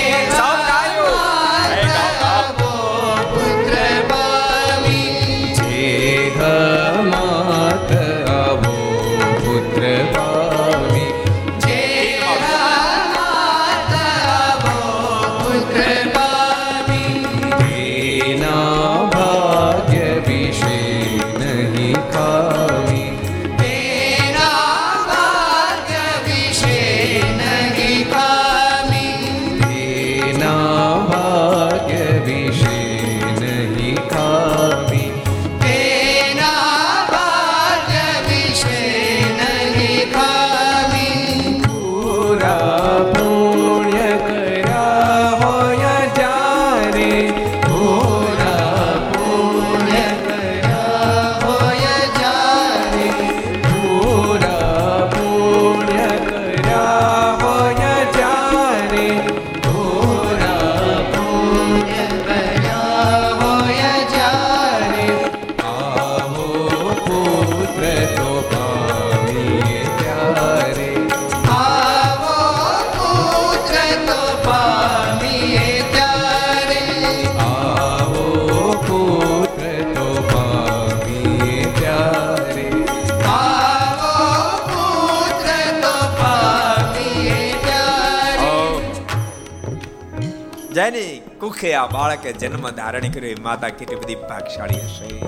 [91.56, 95.20] કુખે આ બાળકે જન્મ ધારણ કર્યો માતા કેટલી બધી ભાગશાળી હશે?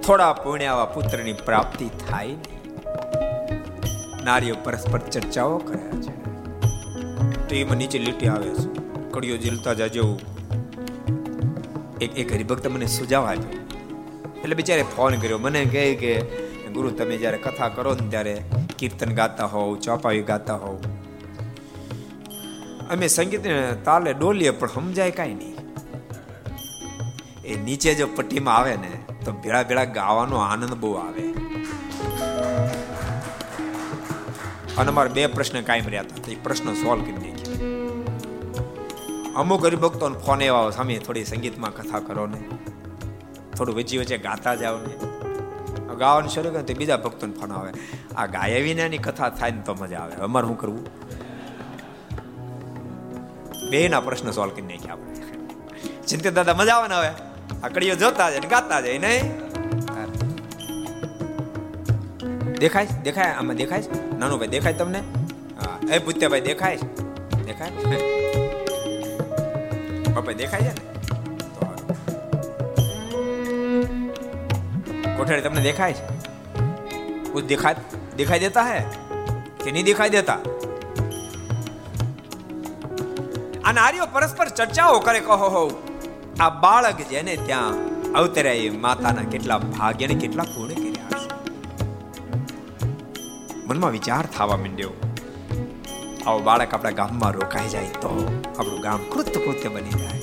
[0.00, 2.28] થોડા પુણ્ય આવા પુત્રની પ્રાપ્તિ થાય
[4.24, 7.54] નારીઓ પરસ્પર ચર્ચાઓ કર્યા છે.
[7.54, 8.68] એમાં નીચે લીટી આવે છે.
[9.10, 10.20] કડીઓ જીલતા જાજો.
[12.00, 13.66] એક એક હરિભક્ત મને સુજાવ આપ્યો
[14.42, 15.38] એટલે બિચારે ફોન કર્યો.
[15.38, 16.20] મને કહે કે,
[16.74, 18.42] ગુરુ, તમે જ્યારે કથા કરો ને ત્યારે
[18.78, 20.78] કીર્તન ગાતા હોવ ચોપાવી ગાતા હોવ.
[22.90, 23.44] અમે સંગીત
[23.84, 25.56] તાલે ડોલીએ, પણ સમજાય કાંઈ નહીં.
[27.44, 28.92] એ નીચે જો પટ્ટીમાં આવે ને,
[29.24, 31.24] તો ભેળા ભેળા ગાવાનો આનંદ બહુ આવે.
[34.78, 37.58] અને મારે બે પ્રશ્ન કાયમ રહ્યા હતા એ પ્રશ્ન સોલ્વ કરી નાખ્યા.
[39.36, 42.40] અમુક હરિભક્તો ફોન એવા સામે થોડી સંગીતમાં કથા કરો ને,
[43.56, 44.94] થોડું વચ્ચે વચ્ચે ગાતા જાઓ ને.
[45.98, 47.72] ગાવાનું શરૂ કરે તો બીજા ભક્તોને ફોન આવે.
[48.16, 50.14] આ ગાય વિનાની કથા થાય ને તો મજા આવે.
[50.28, 50.84] અમારે શું કરવું?
[53.70, 55.14] બેના પ્રશ્ન સોલ્વ કરી નાખ્યા આપણે.
[56.08, 57.10] ચિંતિત દાદા, મજા આવે ને હવે?
[57.64, 59.24] આકડીઓ જોતા જાય ગાતા જાય, નહીં?
[62.60, 63.32] દેખાય દેખાય?
[63.40, 63.82] આમાં દેખાય
[64.18, 65.00] નાનો ભાઈ દેખાય તમને?
[65.92, 66.76] એ પૂત્યાભાઈ દેખાય
[67.46, 67.70] દેખાય?
[70.14, 70.82] પપ્પા દેખાય છે ને?
[75.16, 76.04] કોઠારી, તમને દેખાય છે?
[77.32, 77.76] કુછ દેખાય
[78.16, 78.80] દેખાય દેતા હે?
[79.64, 80.38] કે નહીં દેખાય દેતા?
[83.64, 85.62] આ નારીઓ પરસ્પર ચર્ચાઓ કરે, કહો, હો
[86.40, 87.76] આ બાળક જેને ત્યાં
[88.12, 91.28] અવતર્યા, એ માતાના કેટલા ભાગ્ય ને કેટલા પૂર્ણ કર્યા હશે.
[93.66, 94.92] મનમાં વિચાર થવા માંડ્યો.
[96.26, 98.12] આવો બાળક આપણા ગામમાં રોકાઈ જાય તો
[98.58, 100.20] આપણું ગામ કૃત્ય કૃત્ય બની જાય.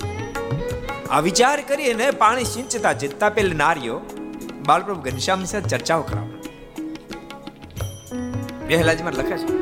[1.09, 3.97] આ વિચાર કરીને પાણી સિંચતા જીતતા પેલ નારીઓ
[4.65, 6.27] બાલપ્રભુ ઘનશ્યામ સાથે ચર્ચાઓ કરાવ
[8.67, 9.57] બે હલાજીમાં લખે છે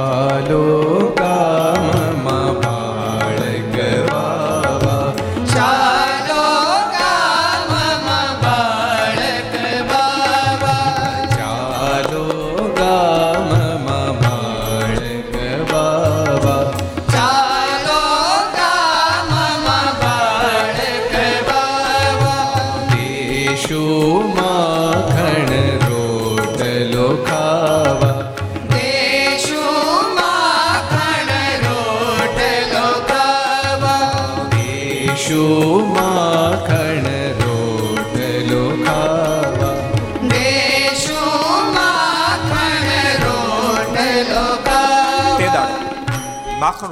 [0.00, 0.64] আলো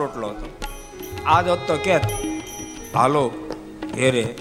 [0.09, 0.49] રોટલો હતો.
[1.27, 1.97] આજ હોત કે
[2.95, 3.31] હાલો
[3.95, 4.35] ઘેરે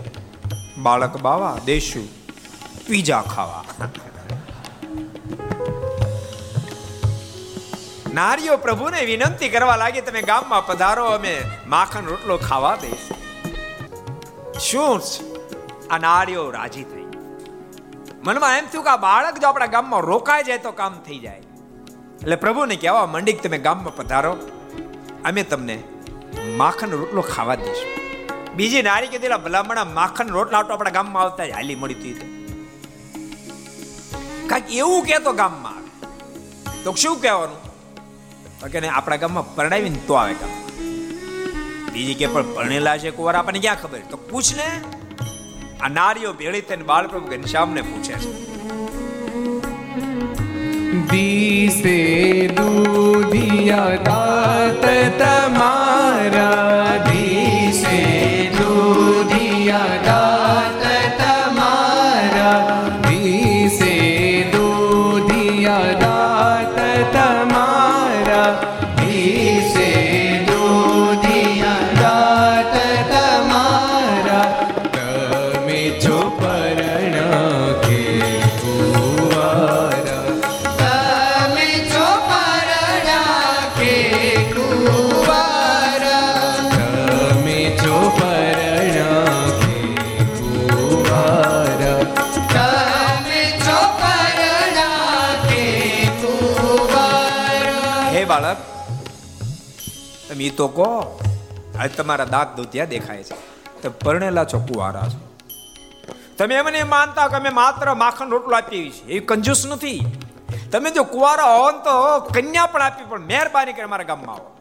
[0.77, 2.07] બાળક બાવા દેશું
[2.87, 3.63] પીઝા ખાવા.
[8.13, 13.17] નારીઓ પ્રભુને વિનંતી કરવા લાગી, તમે ગામમાં પધારો, અમે માખણ રોટલો ખાવા દઈશું.
[14.59, 15.01] શું
[15.89, 17.03] આ નારીઓ રાજી થઈ.
[18.23, 21.41] મનમાં એમ થયું કે આ બાળક જો આપણા ગામમાં રોકાઈ જાય તો કામ થઈ જાય.
[22.21, 24.37] એટલે પ્રભુને કહેવા મંડી તમે ગામમાં પધારો.
[25.27, 25.83] અમે તમને
[26.57, 28.17] માખણ રોટલો ખાવા દઈશું.
[28.55, 32.13] બીજી નારી કે "લા ભલામણા માખણ રોટલા તો આપણા ગામમાં આવતા હાલી મળી હતી.
[34.47, 35.87] કાંઈક એવું કહેતો ગામમાં આવે.
[36.83, 37.63] તો શું કહેવાનું?
[38.59, 40.49] તો કે આપણા ગામમાં પરણાવીને તો આવે ગામ
[41.93, 43.99] બીજી કે પણ પરણેલા છે કુંવર, આપણને ક્યાં ખબર?
[43.99, 44.81] તો પૂછ ને.
[45.81, 48.46] આ નારીઓ ભેળી થઈને બાળપ્રભુ ઘનશ્યામને પૂછે છે.
[51.09, 51.97] દિશે
[52.57, 54.85] દૂધિયા દાત
[55.19, 58.01] તમારા દિશે
[58.57, 60.46] દૂધિયા દાત
[100.47, 101.19] ઈ તો કહો.
[101.79, 103.57] આજ તમારા દાંત ત્યાં દેખાય છે.
[103.81, 105.19] તો પરણેલા છો કુવારા છો.
[106.37, 109.13] તમે એમ નહીં માનતા કે અમે માત્ર માખણ રોટલો આપીએ છીએ.
[109.13, 110.05] એ કંજૂસ નથી.
[110.71, 114.57] તમે જો કુવારા હો તો કન્યા પણ આપી, પણ મહેરબાની કરી મારા ગામમાં આવો.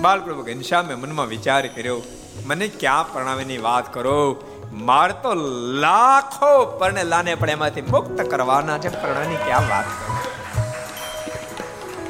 [0.00, 2.02] બાલપ્રભુ ઘનશ્યામે મનમાં વિચાર કર્યો?
[2.46, 4.44] મને ક્યાં પરણાવીની વાત કરો?
[4.72, 5.34] માર તો
[5.80, 8.88] લાખો પરણેલાને પણ એમાંથી મુક્ત કરવાના છે.
[8.88, 10.16] પરણાની ક્યાં વાત કરો?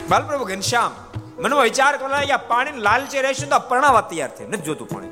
[0.08, 0.90] બાલપ્રભુ ઘનશ્યામ
[1.39, 5.11] મનમાં વિચાર કરવા લાગ્યા પાણી લાલચે રહેશું તો પરણાવા તૈયાર છે નથી જોતું પાણી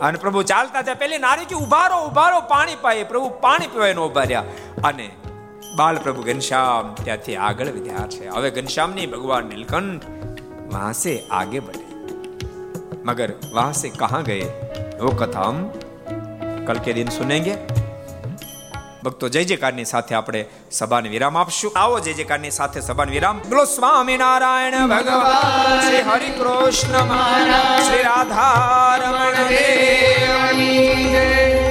[0.00, 4.06] અને પ્રભુ ચાલતા ત્યાં પેલી નારી કે ઉભારો ઉભારો પાણી પાય પ્રભુ પાણી પીવાય નો
[4.06, 5.06] ઉભા રહ્યા અને
[5.76, 10.08] બાલ પ્રભુ ઘનશ્યામ ત્યાંથી આગળ વધ્યા છે હવે ઘનશ્યામની ભગવાન નીલકંઠ
[10.72, 11.84] वहां से आगे बढ़े
[13.04, 14.42] मगर वहां से कहा गए
[15.00, 15.70] वो कथा हम
[16.66, 17.54] कल के दिन सुनेंगे
[19.05, 21.73] ભક્તો જય જયકારની સાથે આપણે સભાને વિરામ આપશું.
[21.75, 23.39] આવો જય જયકારની સાથે સભાને વિરામ.
[23.39, 31.64] બોલો સ્વામી નારાયણ ભગવાન, શ્રી હરિ કૃષ્ણ શ્રી રાધા રમણ દેવ.